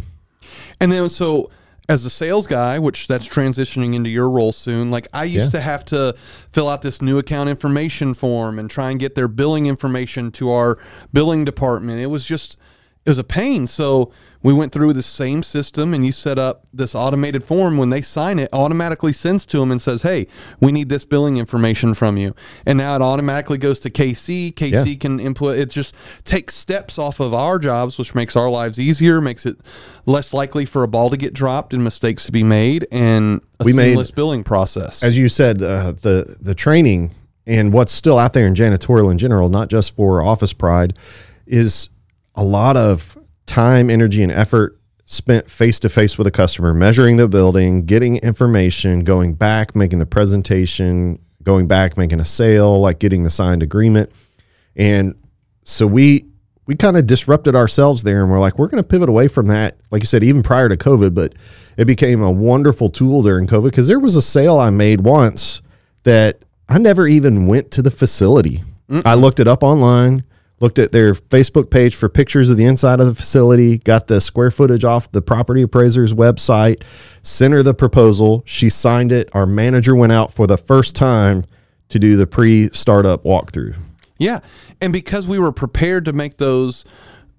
and 0.81 0.91
then 0.93 1.09
so 1.09 1.51
as 1.89 2.05
a 2.07 2.11
sales 2.11 2.47
guy, 2.47 2.79
which 2.79 3.07
that's 3.09 3.29
transitioning 3.29 3.95
into 3.95 4.09
your 4.09 4.31
role 4.31 4.53
soon, 4.53 4.91
like 4.91 5.07
I 5.13 5.25
used 5.25 5.53
Yeah. 5.53 5.59
to 5.59 5.61
have 5.61 5.85
to 5.87 6.15
fill 6.51 6.67
out 6.69 6.81
this 6.83 7.03
new 7.03 7.19
account 7.19 7.51
information 7.51 8.15
form 8.15 8.59
and 8.59 8.71
try 8.71 8.91
and 8.91 8.99
get 8.99 9.15
their 9.15 9.29
billing 9.29 9.67
information 9.67 10.31
to 10.33 10.51
our 10.51 10.79
billing 11.13 11.45
department. 11.45 12.01
It 12.01 12.07
was 12.07 12.25
just 12.25 12.57
it 13.05 13.11
was 13.11 13.19
a 13.19 13.25
pain. 13.25 13.67
So 13.67 14.11
we 14.45 14.53
went 14.53 14.73
through 14.73 14.93
the 14.93 15.03
same 15.03 15.43
system 15.43 15.93
and 15.93 16.07
you 16.07 16.13
set 16.13 16.39
up 16.39 16.67
this 16.73 16.95
automated 16.95 17.43
form. 17.43 17.77
When 17.77 17.91
they 17.91 18.03
sign 18.03 18.39
it 18.39 18.49
automatically 18.53 19.13
sends 19.13 19.45
to 19.47 19.59
them 19.59 19.73
and 19.73 19.83
says 19.83 20.03
hey 20.03 20.29
we 20.61 20.71
need 20.71 20.89
this 20.89 21.05
billing 21.05 21.37
information 21.39 21.95
from 21.95 22.17
you. 22.17 22.35
And 22.65 22.79
now 22.79 22.95
it 22.95 23.03
automatically 23.03 23.59
goes 23.59 23.81
to 23.81 23.91
kc 23.91 24.55
kc 24.55 24.87
Yeah. 24.87 24.95
can 25.01 25.19
input 25.19 25.59
it 25.59 25.71
just 25.71 25.95
takes 26.25 26.55
steps 26.55 26.99
off 26.99 27.19
of 27.19 27.35
our 27.35 27.59
jobs 27.59 27.99
which 27.99 28.15
makes 28.15 28.37
our 28.37 28.49
lives 28.51 28.79
easier 28.79 29.21
makes 29.21 29.45
it 29.47 29.57
less 30.07 30.33
likely 30.33 30.65
for 30.67 30.83
a 30.85 30.89
ball 30.89 31.11
to 31.11 31.17
get 31.17 31.33
dropped 31.35 31.73
and 31.75 31.83
mistakes 31.83 32.27
to 32.27 32.33
be 32.33 32.43
made 32.45 32.87
and 32.93 33.41
a 33.59 33.65
We 33.65 33.73
made- 33.73 33.91
seamless 33.91 34.11
billing 34.11 34.45
process. 34.45 35.03
As 35.03 35.17
you 35.19 35.29
said, 35.29 35.63
uh, 35.63 35.93
the 35.93 36.37
the 36.41 36.55
training 36.55 37.13
and 37.47 37.73
what's 37.73 37.93
still 37.93 38.19
out 38.19 38.35
there 38.35 38.47
in 38.47 38.55
janitorial 38.55 39.11
in 39.11 39.17
general, 39.19 39.49
not 39.49 39.69
just 39.69 39.97
for 39.97 40.23
Office 40.23 40.53
Pride, 40.53 40.95
is 41.47 41.89
a 42.35 42.45
lot 42.45 42.77
of 42.77 43.17
time, 43.55 43.89
energy, 43.89 44.21
and 44.21 44.33
effort 44.33 44.77
spent 45.05 45.49
face 45.49 45.79
to 45.79 45.89
face 45.89 46.19
with 46.19 46.27
a 46.27 46.31
customer, 46.31 46.75
measuring 46.75 47.19
the 47.19 47.29
building, 47.29 47.87
getting 47.87 48.17
information, 48.17 49.05
going 49.05 49.33
back, 49.35 49.77
making 49.77 50.01
the 50.01 50.07
presentation, 50.07 51.21
going 51.45 51.69
back, 51.69 51.97
making 51.97 52.19
a 52.19 52.25
sale, 52.25 52.81
like 52.81 52.99
getting 52.99 53.23
the 53.23 53.31
signed 53.31 53.63
agreement, 53.63 54.11
and 54.75 55.15
so 55.63 55.87
we 55.87 56.27
we 56.67 56.75
kind 56.75 56.97
of 56.97 57.07
disrupted 57.07 57.55
ourselves 57.55 58.03
there 58.03 58.23
and 58.23 58.31
we're 58.31 58.41
like 58.41 58.59
we're 58.59 58.67
going 58.67 58.83
to 58.83 58.89
pivot 58.89 59.09
away 59.09 59.29
from 59.29 59.47
that 59.47 59.77
like 59.91 60.03
you 60.03 60.07
said 60.07 60.25
even 60.25 60.43
prior 60.43 60.69
to 60.69 60.77
covid 60.77 61.15
but 61.15 61.35
it 61.77 61.85
became 61.85 62.23
a 62.23 62.31
wonderful 62.31 62.89
tool 62.89 63.23
during 63.23 63.47
covid 63.47 63.65
because 63.71 63.87
there 63.87 64.01
was 64.01 64.17
a 64.17 64.23
sale 64.23 64.59
i 64.59 64.71
made 64.71 65.03
once 65.03 65.61
that 66.05 66.43
i 66.69 66.79
never 66.79 67.07
even 67.07 67.47
went 67.47 67.71
to 67.71 67.83
the 67.83 67.91
facility. 67.91 68.63
I 69.07 69.15
looked 69.15 69.41
it 69.41 69.49
up 69.49 69.63
online 69.63 70.25
looked 70.65 70.79
at 70.79 70.91
their 70.93 71.15
facebook 71.15 71.71
page 71.71 71.95
for 71.95 72.09
pictures 72.09 72.51
of 72.51 72.57
the 72.57 72.65
inside 72.65 72.99
of 72.99 73.07
the 73.07 73.15
facility 73.15 73.79
got 73.79 74.07
the 74.09 74.21
square 74.21 74.51
footage 74.51 74.85
off 74.85 75.13
the 75.13 75.23
property 75.23 75.63
appraiser's 75.63 76.13
website 76.15 76.83
sent 77.23 77.53
her 77.55 77.63
the 77.63 77.75
proposal 77.75 78.43
she 78.47 78.69
signed 78.69 79.13
it 79.13 79.29
our 79.33 79.47
manager 79.47 79.95
went 79.95 80.11
out 80.13 80.33
for 80.33 80.47
the 80.47 80.57
first 80.59 80.97
time 80.97 81.45
to 81.89 81.99
do 81.99 82.17
the 82.17 82.27
pre-startup 82.27 83.23
walkthrough 83.25 83.77
Yeah. 84.19 84.41
And 84.81 84.93
because 84.93 85.27
we 85.27 85.39
were 85.39 85.53
prepared 85.53 86.05
to 86.07 86.13
make 86.13 86.37
those 86.39 86.85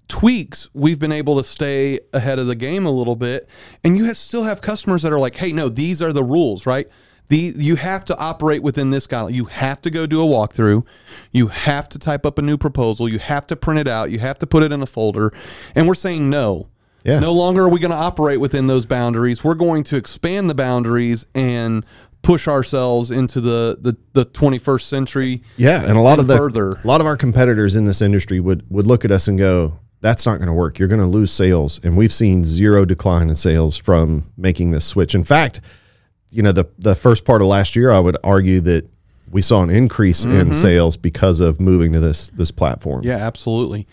tweaks, 0.08 0.68
we've 0.74 0.98
been 0.98 1.12
able 1.12 1.36
to 1.36 1.44
stay 1.44 2.00
ahead 2.12 2.38
of 2.38 2.46
the 2.46 2.54
game 2.54 2.86
a 2.86 2.90
little 2.90 3.16
bit. 3.16 3.48
And 3.82 3.96
you 3.96 4.04
have, 4.04 4.16
still 4.18 4.44
have 4.44 4.60
customers 4.60 5.02
that 5.02 5.12
are 5.12 5.18
like, 5.18 5.36
hey, 5.36 5.52
no, 5.52 5.68
these 5.68 6.02
are 6.02 6.12
the 6.12 6.22
rules, 6.24 6.66
right? 6.66 6.88
The, 7.28 7.54
you 7.56 7.76
have 7.76 8.04
to 8.06 8.16
operate 8.18 8.62
within 8.62 8.90
this 8.90 9.06
guideline. 9.06 9.34
You 9.34 9.46
have 9.46 9.82
to 9.82 9.90
go 9.90 10.06
do 10.06 10.22
a 10.22 10.26
walkthrough. 10.26 10.84
You 11.32 11.48
have 11.48 11.88
to 11.90 11.98
type 11.98 12.24
up 12.24 12.38
a 12.38 12.42
new 12.42 12.56
proposal. 12.56 13.08
You 13.08 13.18
have 13.18 13.46
to 13.48 13.56
print 13.56 13.80
it 13.80 13.88
out. 13.88 14.10
You 14.10 14.20
have 14.20 14.38
to 14.38 14.46
put 14.46 14.62
it 14.62 14.72
in 14.72 14.82
a 14.82 14.86
folder. 14.86 15.32
And 15.74 15.88
we're 15.88 15.94
saying 15.96 16.30
no. 16.30 16.68
Yeah. 17.04 17.20
No 17.20 17.32
longer 17.32 17.64
are 17.64 17.68
we 17.68 17.78
going 17.78 17.92
to 17.92 17.96
operate 17.96 18.40
within 18.40 18.66
those 18.66 18.84
boundaries. 18.84 19.44
We're 19.44 19.54
going 19.54 19.84
to 19.84 19.96
expand 19.96 20.50
the 20.50 20.56
boundaries 20.56 21.24
and 21.34 21.84
push 22.22 22.48
ourselves 22.48 23.12
into 23.12 23.40
the, 23.40 23.78
the, 23.80 23.96
the 24.12 24.26
21st 24.26 24.82
century. 24.82 25.42
Yeah, 25.56 25.82
and 25.82 25.96
a 25.96 26.00
lot 26.00 26.18
and 26.18 26.22
of 26.22 26.26
the 26.26 26.36
further. 26.36 26.72
a 26.72 26.86
lot 26.86 27.00
of 27.00 27.06
our 27.06 27.16
competitors 27.16 27.76
in 27.76 27.84
this 27.86 28.02
industry 28.02 28.40
would 28.40 28.68
would 28.68 28.86
look 28.86 29.04
at 29.04 29.12
us 29.12 29.28
and 29.28 29.38
go, 29.38 29.78
"That's 30.00 30.26
not 30.26 30.38
going 30.38 30.48
to 30.48 30.52
work. 30.52 30.80
You're 30.80 30.88
going 30.88 31.00
to 31.00 31.06
lose 31.06 31.30
sales." 31.30 31.78
And 31.84 31.96
we've 31.96 32.12
seen 32.12 32.42
zero 32.42 32.84
decline 32.84 33.30
in 33.30 33.36
sales 33.36 33.76
from 33.76 34.32
making 34.36 34.72
this 34.72 34.84
switch. 34.84 35.14
In 35.14 35.22
fact, 35.22 35.60
you 36.30 36.42
know, 36.42 36.52
the 36.52 36.66
the 36.78 36.94
first 36.94 37.24
part 37.24 37.42
of 37.42 37.48
last 37.48 37.76
year, 37.76 37.90
I 37.90 38.00
would 38.00 38.16
argue 38.24 38.60
that 38.60 38.88
we 39.30 39.42
saw 39.42 39.62
an 39.62 39.70
increase 39.70 40.24
in 40.24 40.54
sales 40.54 40.96
because 40.96 41.40
of 41.40 41.60
moving 41.60 41.92
to 41.92 42.00
this 42.00 42.28
this 42.28 42.50
platform. 42.50 43.02
Yeah, 43.04 43.16
absolutely. 43.16 43.86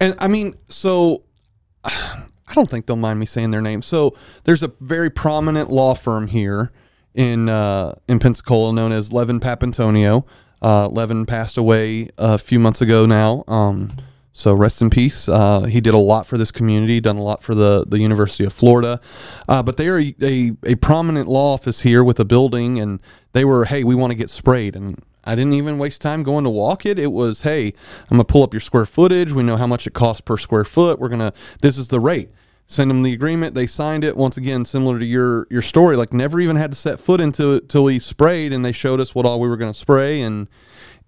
And 0.00 0.14
I 0.18 0.28
mean, 0.28 0.54
so 0.68 1.24
I 1.84 2.54
don't 2.54 2.70
think 2.70 2.86
they'll 2.86 2.96
mind 2.96 3.20
me 3.20 3.26
saying 3.26 3.50
their 3.50 3.60
name. 3.60 3.82
So 3.82 4.16
there's 4.44 4.62
a 4.62 4.72
very 4.80 5.10
prominent 5.10 5.70
law 5.70 5.94
firm 5.94 6.28
here 6.28 6.72
in 7.14 7.48
uh, 7.48 7.94
in 8.08 8.18
Pensacola 8.18 8.72
known 8.72 8.92
as 8.92 9.12
Levin 9.12 9.40
Papantonio. 9.40 10.24
Uh, 10.60 10.88
Levin 10.88 11.24
passed 11.26 11.56
away 11.56 12.08
a 12.18 12.38
few 12.38 12.58
months 12.58 12.80
ago 12.80 13.06
now. 13.06 13.44
Um, 13.46 13.92
so 14.38 14.54
rest 14.54 14.80
in 14.80 14.88
peace. 14.88 15.28
Uh, 15.28 15.62
he 15.62 15.80
did 15.80 15.94
a 15.94 15.98
lot 15.98 16.24
for 16.24 16.38
this 16.38 16.52
community, 16.52 17.00
done 17.00 17.16
a 17.16 17.22
lot 17.22 17.42
for 17.42 17.56
the, 17.56 17.84
the 17.88 17.98
University 17.98 18.44
of 18.44 18.52
Florida. 18.52 19.00
Uh, 19.48 19.64
but 19.64 19.76
they 19.76 19.88
are 19.88 19.98
a, 19.98 20.14
a, 20.22 20.52
a 20.64 20.74
prominent 20.76 21.28
law 21.28 21.54
office 21.54 21.80
here 21.80 22.04
with 22.04 22.20
a 22.20 22.24
building, 22.24 22.78
and 22.78 23.00
they 23.32 23.44
were, 23.44 23.64
hey, 23.64 23.82
we 23.82 23.96
want 23.96 24.12
to 24.12 24.14
get 24.14 24.30
sprayed. 24.30 24.76
And 24.76 25.02
I 25.24 25.34
didn't 25.34 25.54
even 25.54 25.76
waste 25.76 26.00
time 26.00 26.22
going 26.22 26.44
to 26.44 26.50
walk 26.50 26.86
it. 26.86 27.00
It 27.00 27.10
was, 27.10 27.42
hey, 27.42 27.74
I'm 28.10 28.16
gonna 28.16 28.24
pull 28.24 28.44
up 28.44 28.54
your 28.54 28.60
square 28.60 28.86
footage. 28.86 29.32
We 29.32 29.42
know 29.42 29.56
how 29.56 29.66
much 29.66 29.88
it 29.88 29.92
costs 29.92 30.20
per 30.20 30.38
square 30.38 30.64
foot. 30.64 31.00
We're 31.00 31.08
gonna, 31.08 31.32
this 31.60 31.76
is 31.76 31.88
the 31.88 31.98
rate. 31.98 32.30
Send 32.68 32.90
them 32.90 33.02
the 33.02 33.12
agreement. 33.14 33.56
They 33.56 33.66
signed 33.66 34.04
it. 34.04 34.16
Once 34.16 34.36
again, 34.36 34.64
similar 34.66 35.00
to 35.00 35.04
your 35.04 35.48
your 35.50 35.62
story, 35.62 35.96
like 35.96 36.12
never 36.12 36.38
even 36.38 36.56
had 36.56 36.70
to 36.70 36.76
set 36.76 37.00
foot 37.00 37.20
into 37.20 37.54
it 37.54 37.68
till 37.68 37.82
we 37.82 37.98
sprayed, 37.98 38.52
and 38.52 38.62
they 38.62 38.72
showed 38.72 39.00
us 39.00 39.14
what 39.14 39.26
all 39.26 39.40
we 39.40 39.48
were 39.48 39.56
gonna 39.56 39.74
spray, 39.74 40.20
and 40.20 40.48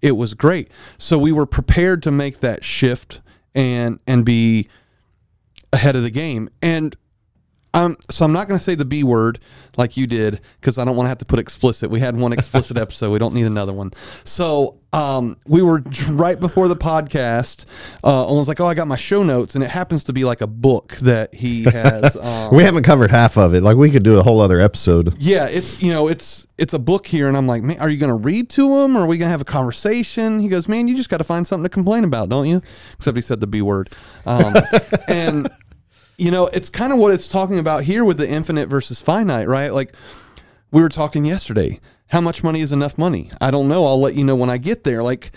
it 0.01 0.13
was 0.13 0.33
great. 0.33 0.69
So 0.97 1.17
we 1.17 1.31
were 1.31 1.45
prepared 1.45 2.03
to 2.03 2.11
make 2.11 2.39
that 2.39 2.63
shift 2.63 3.21
and 3.53 3.99
and 4.07 4.25
be 4.25 4.67
ahead 5.73 5.95
of 5.95 6.03
the 6.03 6.09
game. 6.09 6.49
And 6.61 6.95
um, 7.73 7.95
so 8.09 8.25
I'm 8.25 8.33
not 8.33 8.47
going 8.47 8.57
to 8.57 8.63
say 8.63 8.75
the 8.75 8.85
B 8.85 9.03
word 9.03 9.39
like 9.77 9.95
you 9.95 10.05
did 10.05 10.41
because 10.59 10.77
I 10.77 10.83
don't 10.83 10.95
want 10.95 11.05
to 11.05 11.09
have 11.09 11.19
to 11.19 11.25
put 11.25 11.39
explicit. 11.39 11.89
We 11.89 12.01
had 12.01 12.17
one 12.17 12.33
explicit 12.33 12.77
episode. 12.79 13.11
We 13.11 13.19
don't 13.19 13.33
need 13.33 13.45
another 13.45 13.73
one. 13.73 13.91
So 14.23 14.80
um, 14.93 15.37
we 15.47 15.61
were 15.61 15.81
right 16.09 16.39
before 16.39 16.67
the 16.67 16.75
podcast. 16.75 17.65
Uh, 18.03 18.25
Olin's 18.25 18.47
like, 18.47 18.59
"Oh, 18.59 18.65
I 18.67 18.73
got 18.73 18.87
my 18.87 18.97
show 18.97 19.23
notes," 19.23 19.55
and 19.55 19.63
it 19.63 19.69
happens 19.69 20.03
to 20.05 20.13
be 20.13 20.23
like 20.25 20.41
a 20.41 20.47
book 20.47 20.93
that 20.97 21.33
he 21.33 21.63
has. 21.63 22.15
Um, 22.21 22.55
We 22.55 22.63
haven't 22.63 22.83
covered 22.83 23.09
half 23.11 23.37
of 23.37 23.53
it. 23.55 23.63
Like 23.63 23.77
we 23.77 23.89
could 23.89 24.03
do 24.03 24.19
a 24.19 24.23
whole 24.23 24.41
other 24.41 24.59
episode. 24.59 25.15
yeah, 25.19 25.45
it's 25.47 25.81
you 25.81 25.91
know 25.91 26.07
it's 26.07 26.47
it's 26.57 26.73
a 26.73 26.79
book 26.79 27.07
here, 27.07 27.27
and 27.27 27.35
I'm 27.37 27.47
like, 27.47 27.63
man, 27.63 27.79
are 27.79 27.89
you 27.89 27.97
going 27.97 28.09
to 28.09 28.15
read 28.15 28.49
to 28.51 28.77
him, 28.79 28.95
or 28.97 29.01
are 29.01 29.05
we 29.07 29.17
going 29.17 29.27
to 29.27 29.31
have 29.31 29.41
a 29.41 29.45
conversation? 29.45 30.39
He 30.39 30.49
goes, 30.49 30.67
man, 30.67 30.87
you 30.87 30.95
just 30.95 31.09
got 31.09 31.17
to 31.17 31.23
find 31.23 31.47
something 31.47 31.63
to 31.63 31.69
complain 31.69 32.03
about, 32.03 32.29
don't 32.29 32.47
you? 32.47 32.61
Except 32.97 33.17
he 33.17 33.21
said 33.21 33.39
the 33.39 33.47
B 33.47 33.61
word, 33.61 33.89
um, 34.25 34.53
and 35.07 35.49
you 36.17 36.29
know 36.31 36.47
it's 36.47 36.69
kind 36.69 36.91
of 36.93 36.99
what 36.99 37.13
it's 37.13 37.27
talking 37.27 37.57
about 37.57 37.83
here 37.85 38.03
with 38.03 38.17
the 38.17 38.27
infinite 38.29 38.67
versus 38.69 39.01
finite, 39.01 39.47
right? 39.47 39.73
Like 39.73 39.93
we 40.71 40.81
were 40.81 40.89
talking 40.89 41.25
yesterday. 41.25 41.79
How 42.11 42.21
much 42.21 42.43
money 42.43 42.61
is 42.61 42.71
enough 42.71 42.97
money? 42.97 43.31
I 43.39 43.51
don't 43.51 43.67
know. 43.67 43.85
I'll 43.85 43.99
let 44.01 44.15
you 44.15 44.23
know 44.23 44.35
when 44.35 44.49
I 44.49 44.57
get 44.57 44.83
there. 44.83 45.01
Like 45.01 45.31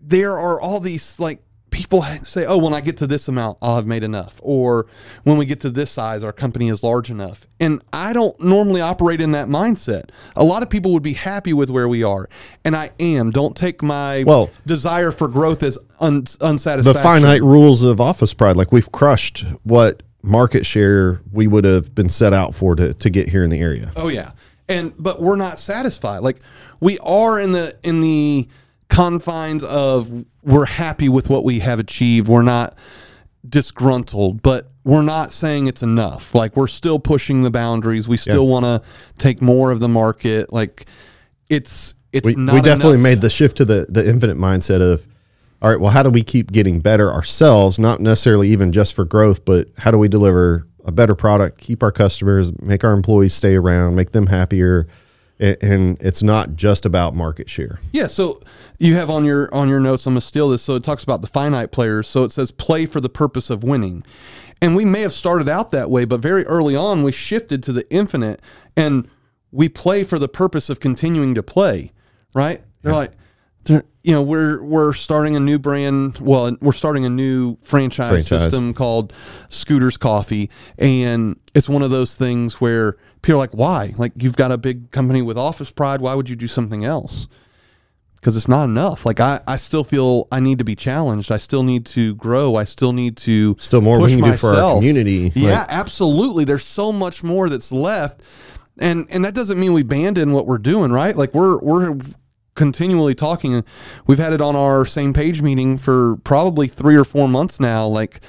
there 0.00 0.32
are 0.38 0.60
all 0.60 0.80
these 0.80 1.18
like 1.18 1.42
people 1.70 2.02
say, 2.22 2.46
"Oh, 2.46 2.56
when 2.58 2.72
I 2.72 2.80
get 2.80 2.96
to 2.98 3.06
this 3.06 3.28
amount, 3.28 3.58
I'll 3.60 3.74
have 3.76 3.86
made 3.86 4.04
enough," 4.04 4.40
or 4.42 4.86
"When 5.24 5.36
we 5.36 5.44
get 5.46 5.60
to 5.60 5.70
this 5.70 5.90
size, 5.90 6.22
our 6.24 6.32
company 6.32 6.68
is 6.68 6.82
large 6.82 7.10
enough." 7.10 7.46
And 7.58 7.82
I 7.92 8.12
don't 8.12 8.38
normally 8.40 8.80
operate 8.80 9.20
in 9.20 9.32
that 9.32 9.48
mindset. 9.48 10.10
A 10.36 10.44
lot 10.44 10.62
of 10.62 10.70
people 10.70 10.92
would 10.92 11.02
be 11.02 11.14
happy 11.14 11.52
with 11.52 11.68
where 11.68 11.88
we 11.88 12.02
are, 12.04 12.28
and 12.64 12.76
I 12.76 12.90
am. 13.00 13.30
Don't 13.30 13.56
take 13.56 13.82
my 13.82 14.22
Well- 14.24 14.50
desire 14.64 15.10
for 15.10 15.26
growth 15.28 15.62
as 15.62 15.76
un- 16.00 16.22
the 16.22 16.94
finite 17.02 17.42
rules 17.42 17.82
of 17.82 18.00
office 18.00 18.32
pride. 18.32 18.56
Like 18.56 18.70
we've 18.72 18.90
crushed 18.92 19.44
what 19.64 20.02
market 20.22 20.66
share 20.66 21.20
we 21.32 21.46
would 21.46 21.64
have 21.64 21.94
been 21.94 22.08
set 22.08 22.32
out 22.32 22.54
for 22.54 22.74
to, 22.76 22.94
to 22.94 23.10
get 23.10 23.28
here 23.28 23.44
in 23.44 23.50
the 23.50 23.60
area. 23.60 23.90
Oh 23.96 24.08
yeah. 24.08 24.30
And 24.68 24.92
but 24.98 25.20
we're 25.20 25.36
not 25.36 25.58
satisfied. 25.58 26.18
Like 26.18 26.40
we 26.80 26.98
are 26.98 27.38
in 27.38 27.52
the 27.52 27.76
in 27.82 28.00
the 28.00 28.48
confines 28.88 29.62
of 29.64 30.24
we're 30.42 30.64
happy 30.66 31.08
with 31.08 31.28
what 31.30 31.44
we 31.44 31.60
have 31.60 31.78
achieved. 31.78 32.28
We're 32.28 32.42
not 32.42 32.76
disgruntled, 33.48 34.42
but 34.42 34.70
we're 34.84 35.02
not 35.02 35.32
saying 35.32 35.66
it's 35.66 35.82
enough. 35.82 36.34
Like 36.34 36.56
we're 36.56 36.66
still 36.66 36.98
pushing 36.98 37.42
the 37.42 37.50
boundaries. 37.50 38.08
We 38.08 38.16
still 38.16 38.46
want 38.46 38.64
to 38.64 38.82
take 39.18 39.40
more 39.40 39.70
of 39.70 39.80
the 39.80 39.88
market. 39.88 40.52
Like 40.52 40.86
it's 41.48 41.94
it's 42.12 42.24
We, 42.24 42.34
not 42.34 42.54
we 42.54 42.60
definitely 42.60 42.94
enough. 42.94 43.02
made 43.02 43.20
the 43.20 43.30
shift 43.30 43.58
to 43.58 43.64
the, 43.64 43.86
the 43.88 44.08
infinite 44.08 44.36
mindset 44.36 44.80
of, 44.80 45.06
all 45.60 45.70
right, 45.70 45.78
well, 45.80 45.90
how 45.90 46.02
do 46.02 46.10
we 46.10 46.22
keep 46.22 46.50
getting 46.50 46.80
better 46.80 47.12
ourselves? 47.12 47.78
Not 47.78 48.00
necessarily 48.00 48.48
even 48.50 48.72
just 48.72 48.94
for 48.94 49.04
growth, 49.04 49.44
but 49.44 49.68
how 49.78 49.90
do 49.90 49.98
we 49.98 50.08
deliver 50.08 50.66
a 50.86 50.92
better 50.92 51.14
product, 51.14 51.58
keep 51.58 51.82
our 51.82 51.92
customers, 51.92 52.58
make 52.62 52.84
our 52.84 52.92
employees 52.92 53.34
stay 53.34 53.56
around, 53.56 53.96
make 53.96 54.12
them 54.12 54.28
happier? 54.28 54.86
And 55.38 56.00
it's 56.00 56.22
not 56.22 56.56
just 56.56 56.86
about 56.86 57.14
market 57.14 57.50
share. 57.50 57.78
Yeah, 57.92 58.06
so 58.06 58.40
you 58.78 58.94
have 58.94 59.10
on 59.10 59.26
your 59.26 59.54
on 59.54 59.68
your 59.68 59.80
notes. 59.80 60.06
I'm 60.06 60.14
gonna 60.14 60.22
steal 60.22 60.48
this. 60.48 60.62
So 60.62 60.76
it 60.76 60.82
talks 60.82 61.02
about 61.02 61.20
the 61.20 61.26
finite 61.26 61.72
players. 61.72 62.08
So 62.08 62.24
it 62.24 62.32
says 62.32 62.50
play 62.50 62.86
for 62.86 63.02
the 63.02 63.10
purpose 63.10 63.50
of 63.50 63.62
winning, 63.62 64.02
and 64.62 64.74
we 64.74 64.86
may 64.86 65.02
have 65.02 65.12
started 65.12 65.46
out 65.46 65.72
that 65.72 65.90
way, 65.90 66.06
but 66.06 66.20
very 66.20 66.46
early 66.46 66.74
on 66.74 67.02
we 67.02 67.12
shifted 67.12 67.62
to 67.64 67.72
the 67.74 67.86
infinite, 67.92 68.40
and 68.74 69.10
we 69.50 69.68
play 69.68 70.04
for 70.04 70.18
the 70.18 70.28
purpose 70.28 70.70
of 70.70 70.80
continuing 70.80 71.34
to 71.34 71.42
play. 71.42 71.92
Right? 72.32 72.62
They're 72.80 72.94
like, 72.94 73.10
they're, 73.10 73.20
you 73.68 74.12
know, 74.12 74.22
we're 74.22 74.62
we're 74.62 74.92
starting 74.92 75.36
a 75.36 75.40
new 75.40 75.58
brand. 75.58 76.18
Well, 76.18 76.56
we're 76.60 76.72
starting 76.72 77.04
a 77.04 77.10
new 77.10 77.56
franchise, 77.62 78.28
Franchise. 78.28 78.40
system 78.50 78.74
called 78.74 79.12
Scooters 79.48 79.96
Coffee, 79.96 80.50
and 80.78 81.38
it's 81.54 81.68
one 81.68 81.82
of 81.82 81.90
those 81.90 82.16
things 82.16 82.60
where 82.60 82.96
people 83.22 83.34
are 83.34 83.38
like, 83.38 83.52
why? 83.52 83.94
Like 83.96 84.12
you've 84.16 84.36
got 84.36 84.52
a 84.52 84.58
big 84.58 84.90
company 84.90 85.22
with 85.22 85.36
office 85.36 85.70
pride. 85.70 86.00
Why 86.00 86.14
would 86.14 86.28
you 86.30 86.36
do 86.36 86.46
something 86.46 86.84
else? 86.84 87.28
because 88.16 88.36
it's 88.36 88.48
not 88.48 88.64
enough. 88.64 89.06
Like 89.06 89.20
I, 89.20 89.40
I 89.46 89.56
still 89.56 89.84
feel 89.84 90.26
I 90.32 90.40
need 90.40 90.58
to 90.58 90.64
be 90.64 90.74
challenged. 90.74 91.30
I 91.30 91.36
still 91.36 91.62
need 91.62 91.86
to 91.86 92.16
grow. 92.16 92.56
I 92.56 92.64
still 92.64 92.92
need 92.92 93.16
to 93.18 93.54
Still 93.60 93.80
more 93.82 93.98
we 93.98 94.04
push 94.06 94.12
can 94.16 94.24
do 94.24 94.32
for 94.36 94.52
our 94.56 94.74
community. 94.74 95.30
Yeah, 95.36 95.60
Like- 95.60 95.66
absolutely. 95.68 96.44
There's 96.44 96.64
so 96.64 96.90
much 96.90 97.22
more 97.22 97.48
that's 97.48 97.70
left, 97.70 98.22
and 98.78 99.06
and 99.10 99.24
that 99.24 99.34
doesn't 99.34 99.60
mean 99.60 99.72
we 99.74 99.82
abandon 99.82 100.32
what 100.32 100.46
we're 100.48 100.58
doing. 100.58 100.90
Right? 100.90 101.14
Like 101.14 101.34
we're 101.34 101.60
we're 101.60 101.98
continually 102.56 103.14
talking. 103.14 103.64
We've 104.06 104.18
had 104.18 104.32
it 104.32 104.40
on 104.40 104.56
our 104.56 104.84
same 104.84 105.12
page 105.12 105.42
meeting 105.42 105.78
for 105.78 106.16
probably 106.16 106.66
three 106.66 106.96
or 106.96 107.04
four 107.04 107.28
months 107.28 107.60
now. 107.60 107.86
Like 107.86 108.20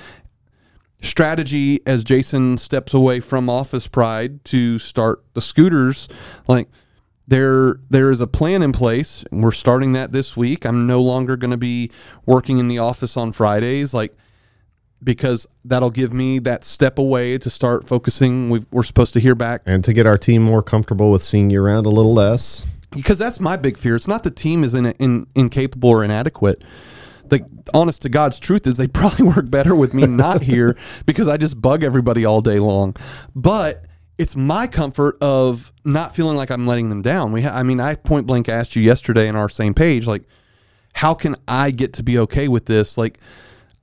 strategy 1.02 1.82
as 1.88 2.04
Jason 2.04 2.58
steps 2.58 2.94
away 2.94 3.20
from 3.20 3.50
Office 3.50 3.88
Pride 3.88 4.44
to 4.46 4.78
start 4.78 5.24
the 5.34 5.42
scooters, 5.42 6.08
like 6.48 6.68
there 7.28 7.78
there 7.90 8.10
is 8.10 8.22
a 8.22 8.28
plan 8.28 8.62
in 8.62 8.72
place. 8.72 9.26
We're 9.32 9.52
starting 9.52 9.94
that 9.94 10.12
this 10.12 10.38
week. 10.38 10.66
I'm 10.66 10.88
no 10.88 11.02
longer 11.02 11.36
going 11.36 11.52
to 11.52 11.58
be 11.58 11.92
working 12.26 12.60
in 12.60 12.68
the 12.68 12.78
office 12.78 13.18
on 13.18 13.32
Fridays, 13.34 13.94
like 13.94 14.16
because 15.04 15.46
that'll 15.64 15.92
give 15.92 16.12
me 16.12 16.40
that 16.40 16.64
step 16.64 16.98
away 16.98 17.38
to 17.38 17.50
start 17.50 17.86
focusing. 17.88 18.50
we 18.50 18.66
we're 18.72 18.84
supposed 18.84 19.14
to 19.14 19.20
hear 19.20 19.36
back 19.36 19.62
And 19.66 19.84
to 19.84 19.94
get 19.94 20.06
our 20.06 20.18
team 20.18 20.42
more 20.42 20.64
comfortable 20.64 21.12
with 21.12 21.22
seeing 21.22 21.50
you 21.50 21.62
around 21.62 21.86
a 21.86 21.90
little 21.90 22.14
less. 22.14 22.64
Because 22.92 23.18
that's 23.18 23.40
my 23.40 23.58
big 23.58 23.78
fear. 23.78 23.96
It's 23.96 24.08
not 24.08 24.24
the 24.24 24.32
team 24.32 24.64
is 24.64 24.74
in, 24.74 24.88
in, 24.94 25.28
incapable 25.36 25.90
or 25.90 26.04
inadequate. 26.04 26.64
The 27.26 27.46
honest 27.74 28.02
to 28.04 28.10
God's 28.10 28.40
truth 28.40 28.66
is 28.66 28.78
they 28.78 28.88
probably 28.88 29.26
work 29.26 29.50
better 29.52 29.76
with 29.76 29.94
me 29.94 30.06
not 30.06 30.44
here 30.44 30.78
because 31.06 31.28
I 31.28 31.38
just 31.38 31.62
bug 31.62 31.84
everybody 31.84 32.26
all 32.26 32.42
day 32.42 32.60
long. 32.60 32.96
But 33.36 33.86
it's 34.18 34.36
my 34.36 34.68
comfort 34.68 35.18
of 35.22 35.72
not 35.86 36.16
feeling 36.16 36.38
like 36.38 36.50
I'm 36.50 36.66
letting 36.66 36.90
them 36.90 37.02
down. 37.02 37.32
We, 37.32 37.44
ha- 37.44 37.56
I 37.56 37.64
mean, 37.64 37.80
I 37.80 37.96
point 37.96 38.26
blank 38.26 38.50
asked 38.50 38.76
you 38.76 38.82
yesterday 38.82 39.28
in 39.28 39.36
our 39.36 39.50
same 39.50 39.74
page, 39.74 40.08
like, 40.08 40.24
how 40.94 41.14
can 41.14 41.36
I 41.48 41.70
get 41.72 41.94
to 41.94 42.04
be 42.04 42.18
okay 42.20 42.48
with 42.48 42.66
this? 42.66 42.98
Like, 42.98 43.20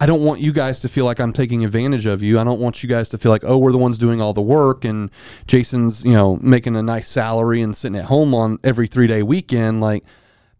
I 0.00 0.06
don't 0.06 0.24
want 0.24 0.40
you 0.40 0.52
guys 0.52 0.80
to 0.80 0.88
feel 0.88 1.04
like 1.04 1.20
I'm 1.20 1.32
taking 1.32 1.64
advantage 1.64 2.04
of 2.04 2.22
you. 2.22 2.38
I 2.38 2.44
don't 2.44 2.60
want 2.60 2.82
you 2.82 2.88
guys 2.88 3.08
to 3.10 3.18
feel 3.18 3.30
like, 3.30 3.44
oh, 3.44 3.56
we're 3.56 3.72
the 3.72 3.78
ones 3.78 3.96
doing 3.96 4.20
all 4.20 4.32
the 4.32 4.42
work 4.42 4.84
and 4.84 5.10
Jason's, 5.46 6.04
you 6.04 6.12
know, 6.12 6.36
making 6.42 6.74
a 6.76 6.82
nice 6.82 7.06
salary 7.08 7.62
and 7.62 7.76
sitting 7.76 7.96
at 7.98 8.06
home 8.06 8.34
on 8.34 8.58
every 8.64 8.86
three 8.88 9.06
day 9.06 9.22
weekend. 9.22 9.80
Like, 9.80 10.04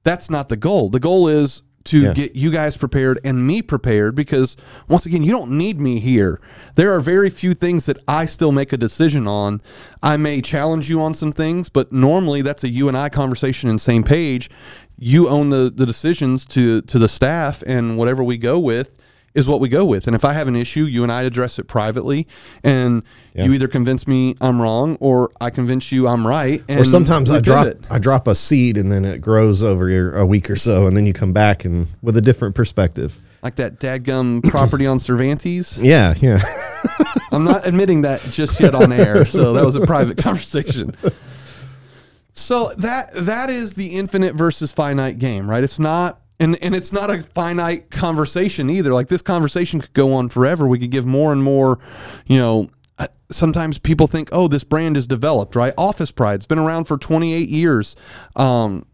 that's 0.04 0.30
not 0.30 0.48
the 0.48 0.56
goal. 0.56 0.88
The 0.88 1.00
goal 1.00 1.26
is 1.28 1.62
to 1.84 2.00
Yeah. 2.00 2.12
get 2.14 2.34
you 2.36 2.50
guys 2.50 2.76
prepared 2.78 3.18
and 3.24 3.46
me 3.46 3.60
prepared 3.60 4.14
because 4.14 4.56
once 4.88 5.04
again, 5.04 5.22
you 5.22 5.32
don't 5.32 5.50
need 5.50 5.80
me 5.80 5.98
here. 5.98 6.40
There 6.76 6.92
are 6.94 7.00
very 7.00 7.28
few 7.28 7.52
things 7.54 7.84
that 7.86 7.98
I 8.08 8.24
still 8.26 8.52
make 8.52 8.72
a 8.72 8.76
decision 8.78 9.26
on. 9.26 9.60
I 10.02 10.16
may 10.16 10.40
challenge 10.40 10.88
you 10.88 11.02
on 11.02 11.12
some 11.12 11.32
things, 11.32 11.68
but 11.68 11.92
normally 11.92 12.40
that's 12.40 12.64
a 12.64 12.68
you 12.70 12.88
and 12.88 12.96
I 12.96 13.08
conversation 13.10 13.68
and 13.68 13.78
same 13.80 14.02
page. 14.04 14.48
You 14.96 15.28
own 15.28 15.50
the, 15.50 15.70
the 15.74 15.84
decisions 15.84 16.46
to 16.46 16.80
to 16.82 16.98
the 16.98 17.08
staff 17.08 17.62
and 17.66 17.98
whatever 17.98 18.22
we 18.24 18.38
go 18.38 18.58
with 18.58 18.96
is 19.34 19.48
what 19.48 19.60
we 19.60 19.68
go 19.68 19.84
with. 19.84 20.06
And 20.06 20.14
if 20.14 20.24
I 20.24 20.32
have 20.32 20.46
an 20.46 20.54
issue, 20.56 20.84
you 20.84 21.02
and 21.02 21.10
I 21.10 21.22
address 21.22 21.58
it 21.58 21.64
privately 21.64 22.26
and 22.62 23.02
you 23.34 23.52
either 23.52 23.66
convince 23.66 24.06
me 24.06 24.36
I'm 24.40 24.62
wrong 24.62 24.96
or 25.00 25.30
I 25.40 25.50
convince 25.50 25.90
you 25.90 26.06
I'm 26.06 26.24
right. 26.24 26.62
And 26.68 26.78
Or 26.80 26.84
sometimes 26.84 27.30
I 27.32 27.40
drop 27.40 27.64
pivot. 27.66 27.80
I 27.90 27.98
drop 27.98 28.28
a 28.28 28.34
seed 28.36 28.76
and 28.78 28.92
then 28.92 29.04
it 29.04 29.20
grows 29.20 29.62
over 29.62 29.88
your- 29.88 30.14
a 30.16 30.24
week 30.24 30.48
or 30.48 30.54
so, 30.56 30.86
and 30.86 30.96
then 30.96 31.04
you 31.04 31.12
come 31.12 31.32
back 31.32 31.64
and 31.64 31.88
with 32.00 32.16
a 32.16 32.20
different 32.20 32.54
perspective. 32.54 33.18
like 33.42 33.56
that 33.56 33.80
dadgum 33.80 34.42
property 34.50 34.86
on 34.86 35.00
Cervantes. 35.00 35.76
Yeah, 35.78 36.14
yeah. 36.20 36.40
I'm 37.32 37.44
not 37.44 37.66
admitting 37.66 38.02
that 38.02 38.20
just 38.30 38.60
yet 38.60 38.74
on 38.76 38.92
air, 38.92 39.26
so 39.26 39.52
that 39.54 39.64
was 39.64 39.74
a 39.74 39.84
private 39.84 40.16
conversation. 40.18 40.94
So 42.32 42.72
that 42.78 43.10
that 43.14 43.50
is 43.50 43.74
the 43.74 43.96
infinite 43.96 44.34
versus 44.34 44.72
finite 44.72 45.18
game, 45.18 45.48
right? 45.50 45.62
It's 45.64 45.78
not 45.78 46.20
and 46.40 46.56
and 46.62 46.74
it's 46.74 46.92
not 46.92 47.10
a 47.10 47.22
finite 47.22 47.90
conversation 47.90 48.70
either. 48.70 48.92
Like 48.92 49.08
this 49.08 49.22
conversation 49.22 49.80
could 49.80 49.92
go 49.92 50.12
on 50.12 50.28
forever. 50.28 50.66
We 50.66 50.78
could 50.78 50.90
give 50.90 51.06
more 51.06 51.32
and 51.32 51.42
more, 51.42 51.78
you 52.26 52.38
know, 52.38 52.70
uh, 52.98 53.08
sometimes 53.30 53.78
people 53.78 54.06
think, 54.06 54.28
"Oh, 54.32 54.48
this 54.48 54.64
brand 54.64 54.96
is 54.96 55.06
developed," 55.06 55.54
right? 55.56 55.72
Office 55.78 56.10
Pride's 56.10 56.46
been 56.46 56.58
around 56.58 56.84
for 56.84 56.98
28 56.98 57.48
years. 57.48 57.96
Um 58.36 58.86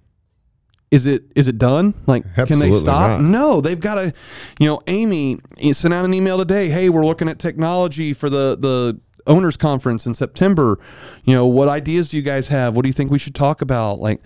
is 0.91 1.07
it 1.07 1.25
is 1.37 1.47
it 1.47 1.57
done? 1.57 1.95
Like, 2.07 2.25
can 2.35 2.59
they 2.59 2.73
stop? 2.73 3.21
not. 3.21 3.21
No, 3.21 3.61
they've 3.61 3.79
got 3.79 3.95
to. 3.95 4.13
You 4.59 4.67
know, 4.67 4.81
Amy 4.89 5.39
sent 5.73 5.95
out 5.95 6.05
an 6.05 6.13
email 6.13 6.37
today. 6.39 6.69
Hey, 6.69 6.89
we're 6.89 7.07
looking 7.07 7.29
at 7.29 7.39
technology 7.39 8.13
for 8.13 8.29
the 8.29 8.57
the 8.59 9.01
owners 9.27 9.57
conference 9.57 10.05
in 10.05 10.15
September. 10.15 10.81
You 11.25 11.35
know, 11.35 11.47
what 11.47 11.69
ideas 11.69 12.11
do 12.11 12.17
you 12.17 12.23
guys 12.25 12.49
have? 12.49 12.75
What 12.75 12.83
do 12.83 12.89
you 12.89 12.93
think 12.93 13.11
we 13.11 13.21
should 13.21 13.37
talk 13.37 13.63
about? 13.63 14.01
Like, 14.01 14.21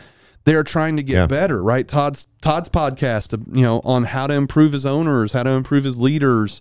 they're 0.44 0.62
trying 0.64 0.96
to 0.96 1.02
get 1.02 1.14
Yeah. 1.14 1.26
better, 1.26 1.62
right? 1.62 1.86
Todd's 1.88 2.26
Todd's 2.42 2.68
podcast, 2.68 3.32
you 3.56 3.62
know, 3.62 3.80
on 3.84 4.04
how 4.04 4.26
to 4.26 4.34
improve 4.34 4.72
his 4.72 4.84
owners, 4.86 5.32
how 5.32 5.42
to 5.42 5.50
improve 5.50 5.84
his 5.84 5.98
leaders. 5.98 6.60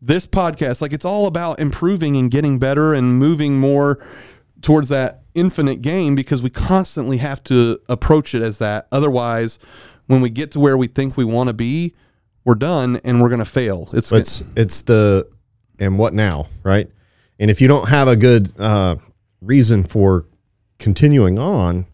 This 0.00 0.26
podcast, 0.26 0.80
like, 0.80 0.92
it's 0.92 1.04
all 1.04 1.26
about 1.26 1.60
improving 1.60 2.16
and 2.16 2.30
getting 2.30 2.58
better 2.58 2.92
and 2.92 3.18
moving 3.18 3.58
more 3.60 4.04
towards 4.60 4.88
that 4.88 5.22
infinite 5.34 5.80
game 5.82 6.14
because 6.14 6.42
we 6.42 6.50
constantly 6.50 7.18
have 7.18 7.42
to 7.44 7.78
approach 7.88 8.34
it 8.34 8.42
as 8.42 8.58
that. 8.58 8.88
Otherwise, 8.90 9.58
when 10.06 10.20
we 10.20 10.28
get 10.30 10.50
to 10.52 10.60
where 10.60 10.76
we 10.76 10.86
think 10.88 11.16
we 11.16 11.24
want 11.24 11.48
to 11.48 11.52
be, 11.54 11.94
we're 12.44 12.54
done 12.56 13.00
and 13.04 13.20
we're 13.22 13.28
going 13.28 13.38
to 13.38 13.44
fail. 13.44 13.88
It's, 13.92 14.10
it's 14.10 14.42
it's 14.56 14.82
the 14.82 15.28
and 15.78 15.98
what 15.98 16.14
now, 16.14 16.46
right? 16.64 16.90
And 17.38 17.50
if 17.50 17.60
you 17.60 17.68
don't 17.68 17.88
have 17.88 18.08
a 18.08 18.16
good 18.16 18.52
uh, 18.58 18.96
reason 19.40 19.84
for 19.84 20.26
continuing 20.78 21.38
on, 21.38 21.86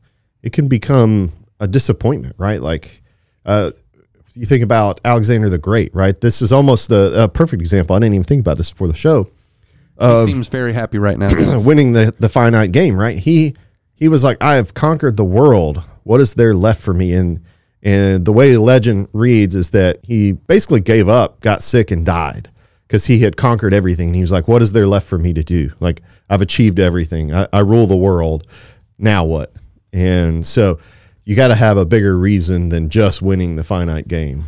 it 0.42 0.52
can 0.52 0.68
become 0.68 1.32
a 1.60 1.66
disappointment, 1.66 2.36
right? 2.38 2.60
Like 2.60 3.02
uh, 3.44 3.70
you 4.34 4.46
think 4.46 4.62
about 4.62 5.00
Alexander 5.04 5.48
the 5.48 5.58
Great, 5.58 5.94
right? 5.94 6.18
This 6.20 6.42
is 6.42 6.52
almost 6.52 6.88
the 6.88 7.24
a 7.24 7.28
perfect 7.28 7.60
example. 7.60 7.96
I 7.96 7.98
didn't 7.98 8.14
even 8.14 8.24
think 8.24 8.40
about 8.40 8.56
this 8.56 8.70
before 8.70 8.88
the 8.88 8.94
show. 8.94 9.30
he 10.26 10.32
seems 10.32 10.48
very 10.48 10.72
happy 10.72 10.98
right 10.98 11.18
now. 11.18 11.60
winning 11.64 11.92
the 11.92 12.14
the 12.18 12.28
finite 12.28 12.72
game, 12.72 12.98
right? 12.98 13.18
He 13.18 13.54
he 13.94 14.08
was 14.08 14.22
like, 14.22 14.36
I 14.40 14.54
have 14.54 14.74
conquered 14.74 15.16
the 15.16 15.24
world. 15.24 15.82
What 16.04 16.20
is 16.20 16.34
there 16.34 16.54
left 16.54 16.80
for 16.80 16.94
me? 16.94 17.12
And 17.14 17.40
and 17.82 18.24
the 18.24 18.32
way 18.32 18.52
the 18.52 18.60
legend 18.60 19.08
reads 19.12 19.54
is 19.54 19.70
that 19.70 19.98
he 20.02 20.32
basically 20.32 20.80
gave 20.80 21.08
up, 21.08 21.40
got 21.40 21.62
sick, 21.62 21.90
and 21.90 22.04
died 22.06 22.50
because 22.86 23.06
he 23.06 23.20
had 23.20 23.36
conquered 23.36 23.74
everything. 23.74 24.08
And 24.08 24.14
he 24.14 24.20
was 24.20 24.32
like, 24.32 24.46
What 24.46 24.62
is 24.62 24.72
there 24.72 24.86
left 24.86 25.06
for 25.06 25.18
me 25.18 25.32
to 25.32 25.42
do? 25.42 25.72
Like 25.80 26.02
I've 26.30 26.42
achieved 26.42 26.78
everything. 26.78 27.34
I, 27.34 27.48
I 27.52 27.60
rule 27.60 27.86
the 27.86 27.96
world. 27.96 28.46
Now 28.98 29.24
what? 29.24 29.52
And 29.92 30.44
so 30.44 30.78
you 31.24 31.36
got 31.36 31.48
to 31.48 31.54
have 31.54 31.76
a 31.76 31.84
bigger 31.84 32.18
reason 32.18 32.68
than 32.68 32.88
just 32.88 33.22
winning 33.22 33.56
the 33.56 33.64
finite 33.64 34.08
game. 34.08 34.44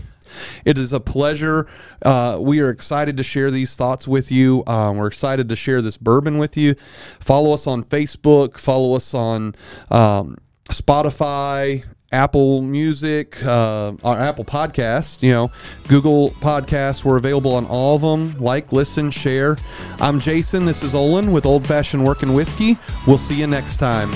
It 0.64 0.78
is 0.78 0.92
a 0.92 1.00
pleasure. 1.00 1.66
Uh, 2.02 2.38
we 2.40 2.60
are 2.60 2.70
excited 2.70 3.16
to 3.16 3.22
share 3.22 3.50
these 3.50 3.76
thoughts 3.76 4.06
with 4.06 4.30
you. 4.30 4.64
Um, 4.66 4.96
we're 4.96 5.06
excited 5.06 5.48
to 5.48 5.56
share 5.56 5.82
this 5.82 5.98
bourbon 5.98 6.38
with 6.38 6.56
you. 6.56 6.74
Follow 7.18 7.52
us 7.52 7.66
on 7.66 7.84
Facebook. 7.84 8.58
Follow 8.58 8.96
us 8.96 9.12
on 9.14 9.54
um, 9.90 10.36
Spotify. 10.68 11.84
Apple 12.12 12.60
Music, 12.60 13.40
uh, 13.44 13.92
our 14.02 14.18
Apple 14.18 14.44
Podcast, 14.44 15.22
you 15.22 15.30
know, 15.30 15.52
Google 15.86 16.30
Podcasts. 16.32 17.04
We're 17.04 17.18
available 17.18 17.54
on 17.54 17.66
all 17.66 17.94
of 17.94 18.02
them. 18.02 18.36
Like, 18.42 18.72
listen, 18.72 19.12
share. 19.12 19.56
I'm 20.00 20.18
Jason. 20.18 20.64
This 20.64 20.82
is 20.82 20.92
Olin 20.92 21.30
with 21.30 21.46
Old 21.46 21.64
Fashioned 21.66 22.04
Working 22.04 22.34
Whiskey. 22.34 22.76
We'll 23.06 23.16
see 23.16 23.36
you 23.36 23.46
next 23.46 23.76
time. 23.76 24.10